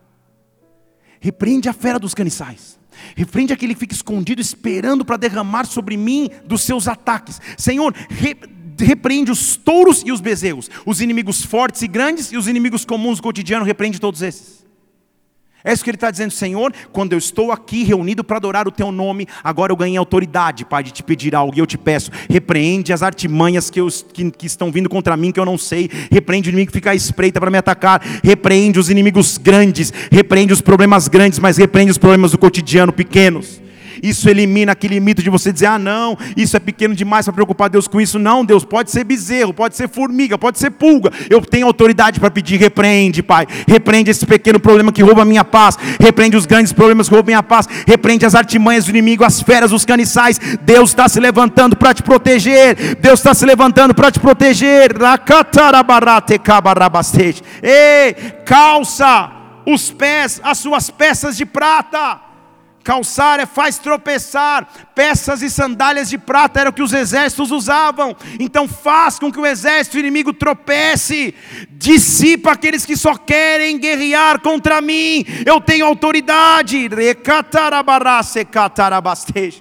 [1.21, 2.79] Repreende a fera dos caniçais.
[3.15, 7.41] Repreende aquele que fica escondido, esperando para derramar sobre mim dos seus ataques.
[7.57, 8.37] Senhor, re,
[8.79, 13.19] repreende os touros e os bezerros, os inimigos fortes e grandes e os inimigos comuns
[13.19, 14.66] do cotidiano, repreende todos esses.
[15.67, 18.71] É isso que ele está dizendo, Senhor, quando eu estou aqui reunido para adorar o
[18.71, 22.09] teu nome, agora eu ganhei autoridade, Pai, de te pedir algo, e eu te peço,
[22.31, 25.91] repreende as artimanhas que, eu, que, que estão vindo contra mim, que eu não sei,
[26.09, 30.53] repreende o inimigo que fica à espreita para me atacar, repreende os inimigos grandes, repreende
[30.53, 33.66] os problemas grandes, mas repreende os problemas do cotidiano pequenos.
[34.03, 37.69] Isso elimina aquele mito de você dizer: ah, não, isso é pequeno demais para preocupar
[37.69, 38.19] Deus com isso.
[38.19, 41.11] Não, Deus, pode ser bezerro, pode ser formiga, pode ser pulga.
[41.31, 43.47] Eu tenho autoridade para pedir: repreende, Pai.
[43.67, 45.79] Repreende esse pequeno problema que rouba a minha paz.
[46.01, 47.69] Repreende os grandes problemas que roubam a minha paz.
[47.87, 50.39] Repreende as artimanhas do inimigo, as feras, os caniçais.
[50.63, 52.97] Deus está se levantando para te proteger.
[52.97, 54.91] Deus está se levantando para te proteger.
[57.63, 59.31] Ei, calça
[59.67, 62.26] os pés, as suas peças de prata
[62.87, 68.15] Calçar é faz tropeçar, peças e sandálias de prata era o que os exércitos usavam.
[68.39, 71.35] Então faz com que o exército inimigo tropece,
[71.73, 75.25] dissipa aqueles que só querem guerrear contra mim.
[75.45, 76.89] Eu tenho autoridade.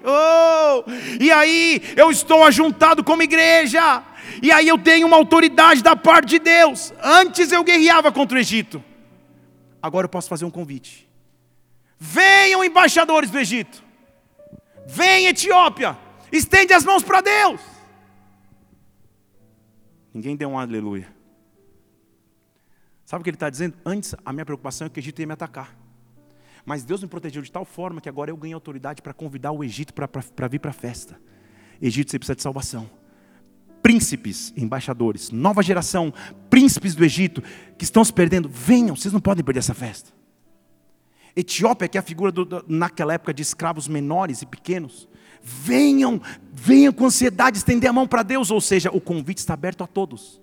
[0.03, 0.83] Oh,
[1.19, 4.03] e aí eu estou ajuntado como igreja.
[4.39, 6.93] E aí eu tenho uma autoridade da parte de Deus.
[7.03, 8.83] Antes eu guerreava contra o Egito.
[9.81, 11.04] Agora eu posso fazer um convite
[12.11, 13.83] Venham embaixadores do Egito.
[14.85, 15.97] Vem Etiópia.
[16.31, 17.61] Estende as mãos para Deus.
[20.13, 21.13] Ninguém deu um aleluia.
[23.05, 23.75] Sabe o que ele está dizendo?
[23.85, 25.75] Antes, a minha preocupação é que o Egito ia me atacar.
[26.65, 29.63] Mas Deus me protegeu de tal forma que agora eu ganhei autoridade para convidar o
[29.63, 31.19] Egito para vir para a festa.
[31.81, 32.89] Egito, você precisa de salvação.
[33.83, 36.13] Príncipes, embaixadores, nova geração,
[36.49, 37.43] príncipes do Egito,
[37.77, 40.11] que estão se perdendo, venham, vocês não podem perder essa festa.
[41.35, 45.07] Etiópia, que é a figura do, naquela época de escravos menores e pequenos,
[45.41, 46.21] venham,
[46.53, 49.87] venham com ansiedade estender a mão para Deus, ou seja, o convite está aberto a
[49.87, 50.39] todos.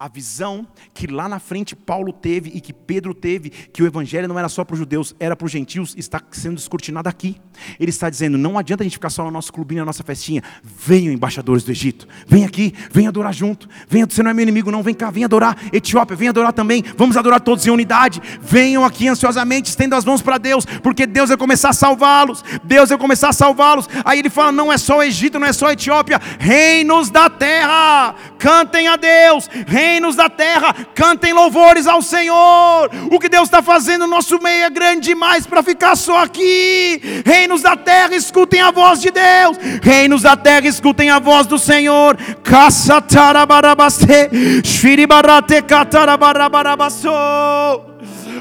[0.00, 4.28] A visão que lá na frente Paulo teve e que Pedro teve, que o evangelho
[4.28, 7.34] não era só para os judeus, era para os gentios, está sendo descortinada aqui.
[7.80, 10.40] Ele está dizendo: não adianta a gente ficar só no nosso clubinho, na nossa festinha.
[10.62, 13.68] Venham, embaixadores do Egito, vem aqui, vem adorar junto.
[13.88, 15.58] Venha, você não é meu inimigo, não, vem cá, vem adorar.
[15.72, 16.84] Etiópia, vem adorar também.
[16.96, 18.22] Vamos adorar todos em unidade.
[18.40, 22.44] Venham aqui ansiosamente, estendam as mãos para Deus, porque Deus vai começar a salvá-los.
[22.62, 23.88] Deus vai começar a salvá-los.
[24.04, 27.28] Aí ele fala: não é só o Egito, não é só a Etiópia, reinos da
[27.28, 32.90] terra, cantem a Deus, reinos reinos da terra, cantem louvores ao Senhor.
[33.10, 37.22] O que Deus está fazendo no nosso meio é grande demais para ficar só aqui.
[37.24, 39.56] Reinos da terra, escutem a voz de Deus.
[39.82, 42.16] Reinos da terra, escutem a voz do Senhor.
[42.42, 44.30] Caçatarabarabaste,
[44.62, 47.08] shiribarate catarabarabasso.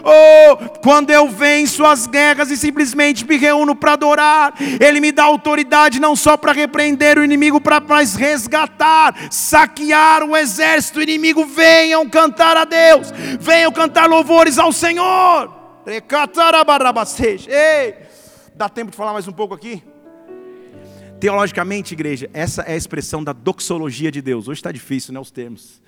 [0.04, 5.24] Oh, quando eu venço as guerras e simplesmente me reúno para adorar, Ele me dá
[5.24, 11.46] autoridade não só para repreender o inimigo, para mais resgatar, saquear o exército inimigo.
[11.46, 15.56] Venham cantar a Deus, venham cantar louvores ao Senhor.
[17.50, 17.96] Ei,
[18.56, 19.82] dá tempo de falar mais um pouco aqui?
[21.20, 24.48] Teologicamente, igreja, essa é a expressão da doxologia de Deus.
[24.48, 25.82] Hoje está difícil, né, os termos.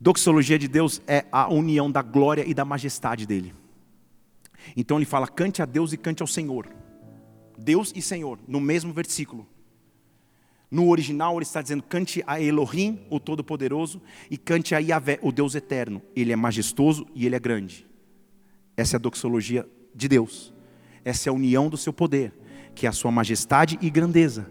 [0.00, 3.52] Doxologia de Deus é a união da glória e da majestade dele.
[4.74, 6.66] Então ele fala: cante a Deus e cante ao Senhor.
[7.58, 9.46] Deus e Senhor, no mesmo versículo.
[10.70, 15.30] No original ele está dizendo: cante a Elohim, o Todo-Poderoso, e cante a Yahvé, o
[15.30, 16.00] Deus Eterno.
[16.16, 17.86] Ele é majestoso e ele é grande.
[18.76, 20.50] Essa é a doxologia de Deus.
[21.04, 22.32] Essa é a união do seu poder,
[22.74, 24.50] que é a sua majestade e grandeza.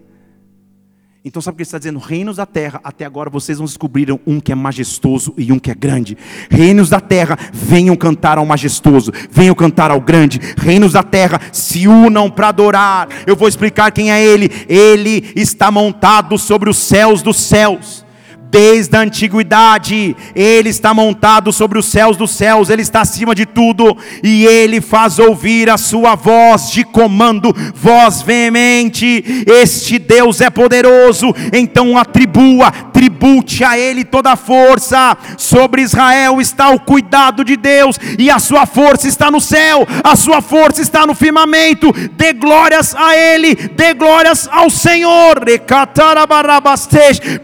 [1.23, 1.99] Então sabe o que ele está dizendo?
[1.99, 5.69] Reinos da terra, até agora vocês não descobriram um que é majestoso e um que
[5.69, 6.17] é grande.
[6.49, 10.39] Reinos da terra, venham cantar ao majestoso, venham cantar ao grande.
[10.57, 13.09] Reinos da terra, se unam para adorar.
[13.27, 14.49] Eu vou explicar quem é ele.
[14.69, 18.05] Ele está montado sobre os céus dos céus.
[18.51, 23.45] Desde a antiguidade, Ele está montado sobre os céus dos céus, Ele está acima de
[23.45, 29.23] tudo, e Ele faz ouvir a sua voz de comando, voz veemente.
[29.45, 35.15] Este Deus é poderoso, então atribua, tribute a Ele toda a força.
[35.37, 40.15] Sobre Israel está o cuidado de Deus, e a sua força está no céu, a
[40.15, 41.93] sua força está no firmamento.
[42.13, 45.39] Dê glórias a Ele, dê glórias ao Senhor,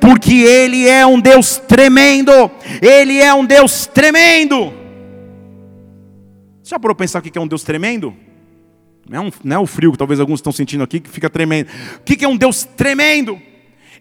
[0.02, 2.32] porque Ele é é um Deus tremendo.
[2.82, 4.74] Ele é um Deus tremendo.
[6.64, 8.16] Já parou pensar o que é um Deus tremendo?
[9.08, 11.30] Não é, um, não é o frio que talvez alguns estão sentindo aqui que fica
[11.30, 11.70] tremendo.
[11.98, 13.40] O que é um Deus tremendo?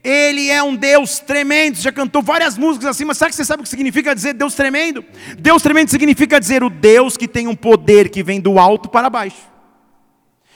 [0.02, 1.76] Ele é um Deus tremendo.
[1.76, 4.34] Você já cantou várias músicas assim, mas sabe que você sabe o que significa dizer
[4.34, 5.04] Deus tremendo?
[5.38, 9.10] Deus tremendo significa dizer o Deus que tem um poder que vem do alto para
[9.10, 9.54] baixo.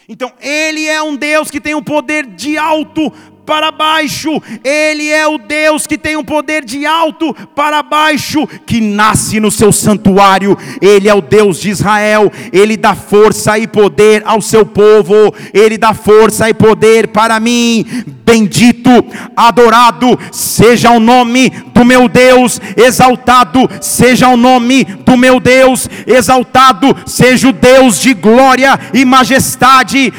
[0.09, 3.13] Então, Ele é um Deus que tem um poder de alto
[3.49, 4.43] para baixo.
[4.63, 9.51] Ele é o Deus que tem um poder de alto para baixo, que nasce no
[9.51, 10.55] seu santuário.
[10.83, 12.31] Ele é o Deus de Israel.
[12.53, 15.35] Ele dá força e poder ao seu povo.
[15.55, 17.87] Ele dá força e poder para mim.
[18.29, 18.91] Bendito,
[19.35, 26.95] adorado seja o nome do meu Deus, exaltado seja o nome do meu Deus, exaltado
[27.07, 30.13] seja o Deus de glória e majestade.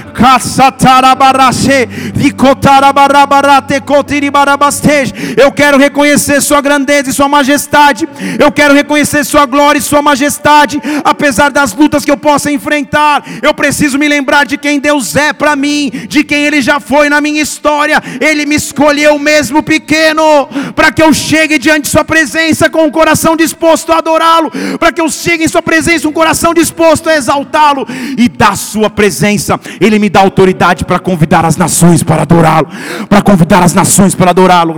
[5.38, 8.10] Eu quero reconhecer Sua grandeza e Sua majestade.
[8.40, 10.82] Eu quero reconhecer Sua glória e Sua majestade.
[11.04, 15.32] Apesar das lutas que eu possa enfrentar, eu preciso me lembrar de quem Deus é
[15.32, 17.99] para mim, de quem Ele já foi na minha história.
[18.20, 22.86] Ele me escolheu mesmo pequeno, para que eu chegue diante de Sua presença com o
[22.86, 27.10] um coração disposto a adorá-lo, para que eu chegue em Sua presença um coração disposto
[27.10, 27.88] a exaltá-lo.
[28.18, 32.70] E da Sua presença, Ele me dá autoridade para convidar as nações para adorá-lo
[33.08, 34.76] para convidar as nações para adorá-lo.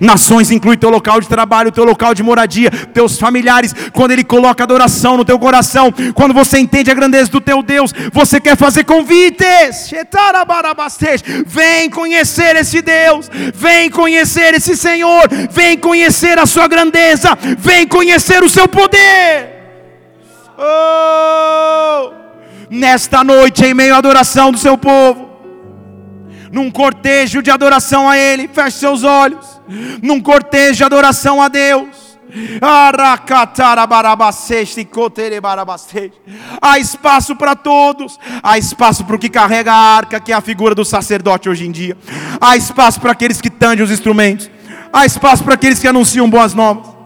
[0.00, 3.74] Nações inclui teu local de trabalho, teu local de moradia, teus familiares.
[3.92, 7.92] Quando Ele coloca adoração no teu coração, quando você entende a grandeza do teu Deus,
[8.12, 9.90] você quer fazer fazer convites.
[11.46, 18.42] Vem conhecer esse Deus, vem conhecer esse Senhor, vem conhecer a sua grandeza, vem conhecer
[18.42, 19.60] o seu poder.
[20.58, 22.12] Oh!
[22.70, 25.28] Nesta noite, em meio à adoração do seu povo,
[26.52, 29.60] num cortejo de adoração a Ele, feche seus olhos,
[30.02, 32.09] num cortejo de adoração a Deus.
[36.60, 38.18] Há espaço para todos.
[38.42, 41.66] Há espaço para o que carrega a arca, que é a figura do sacerdote hoje
[41.66, 41.96] em dia.
[42.40, 44.50] Há espaço para aqueles que tangem os instrumentos.
[44.92, 47.00] Há espaço para aqueles que anunciam boas novas.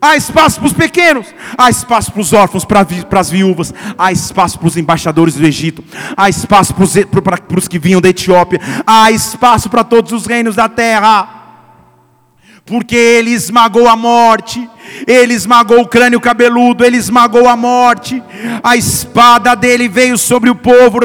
[0.00, 1.26] Há espaço para os pequenos,
[1.56, 5.46] há espaço para os órfãos, para, para as viúvas, há espaço para os embaixadores do
[5.46, 5.82] Egito,
[6.14, 10.12] há espaço para os, para, para os que vinham da Etiópia, há espaço para todos
[10.12, 11.43] os reinos da terra
[12.64, 14.68] porque ele esmagou a morte,
[15.06, 18.22] ele esmagou o crânio cabeludo, ele esmagou a morte,
[18.62, 21.00] a espada dele veio sobre o povo,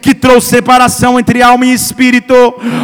[0.00, 2.34] que trouxe separação entre alma e espírito,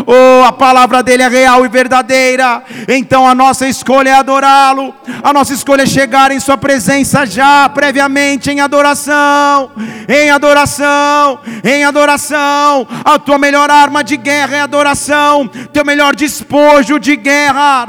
[0.07, 5.33] oh, a palavra dele é real e verdadeira, então a nossa escolha é adorá-lo, a
[5.33, 9.71] nossa escolha é chegar em Sua presença já, previamente em adoração,
[10.09, 16.99] em adoração, em adoração, a tua melhor arma de guerra é adoração, teu melhor despojo
[16.99, 17.87] de guerra,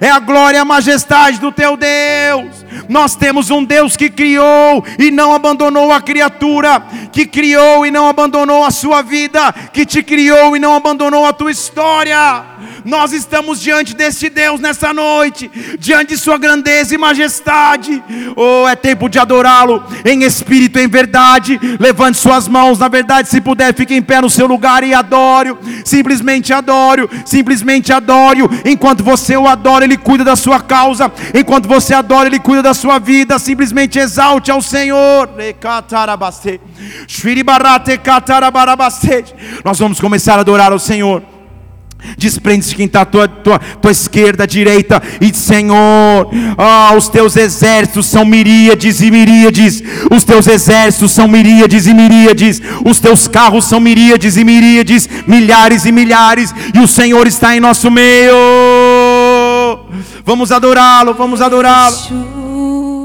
[0.00, 2.64] é a glória e a majestade do teu Deus.
[2.88, 8.08] Nós temos um Deus que criou e não abandonou a criatura, que criou e não
[8.08, 12.44] abandonou a sua vida, que te criou e não abandonou a tua história.
[12.84, 18.02] Nós estamos diante desse Deus nessa noite, diante de Sua grandeza e majestade.
[18.36, 21.58] Oh, é tempo de adorá-lo em espírito em verdade.
[21.78, 25.56] Levante suas mãos, na verdade, se puder, fique em pé no seu lugar e adore.
[25.84, 28.40] Simplesmente adore, simplesmente adore.
[28.64, 31.10] Enquanto você o adora, Ele cuida da sua causa.
[31.34, 33.38] Enquanto você adora, Ele cuida da sua vida.
[33.38, 35.30] Simplesmente exalte ao Senhor.
[39.64, 41.31] Nós vamos começar a adorar ao Senhor.
[42.16, 48.06] Desprende-se quem está à tua, tua, tua esquerda, direita, e Senhor, ah, os teus exércitos
[48.06, 53.80] são miríades e miríades, os teus exércitos são miríades e miríades, os teus carros são
[53.80, 58.32] miríades e miríades, milhares e milhares, e o Senhor está em nosso meio.
[60.24, 63.01] Vamos adorá-lo, vamos adorá-lo.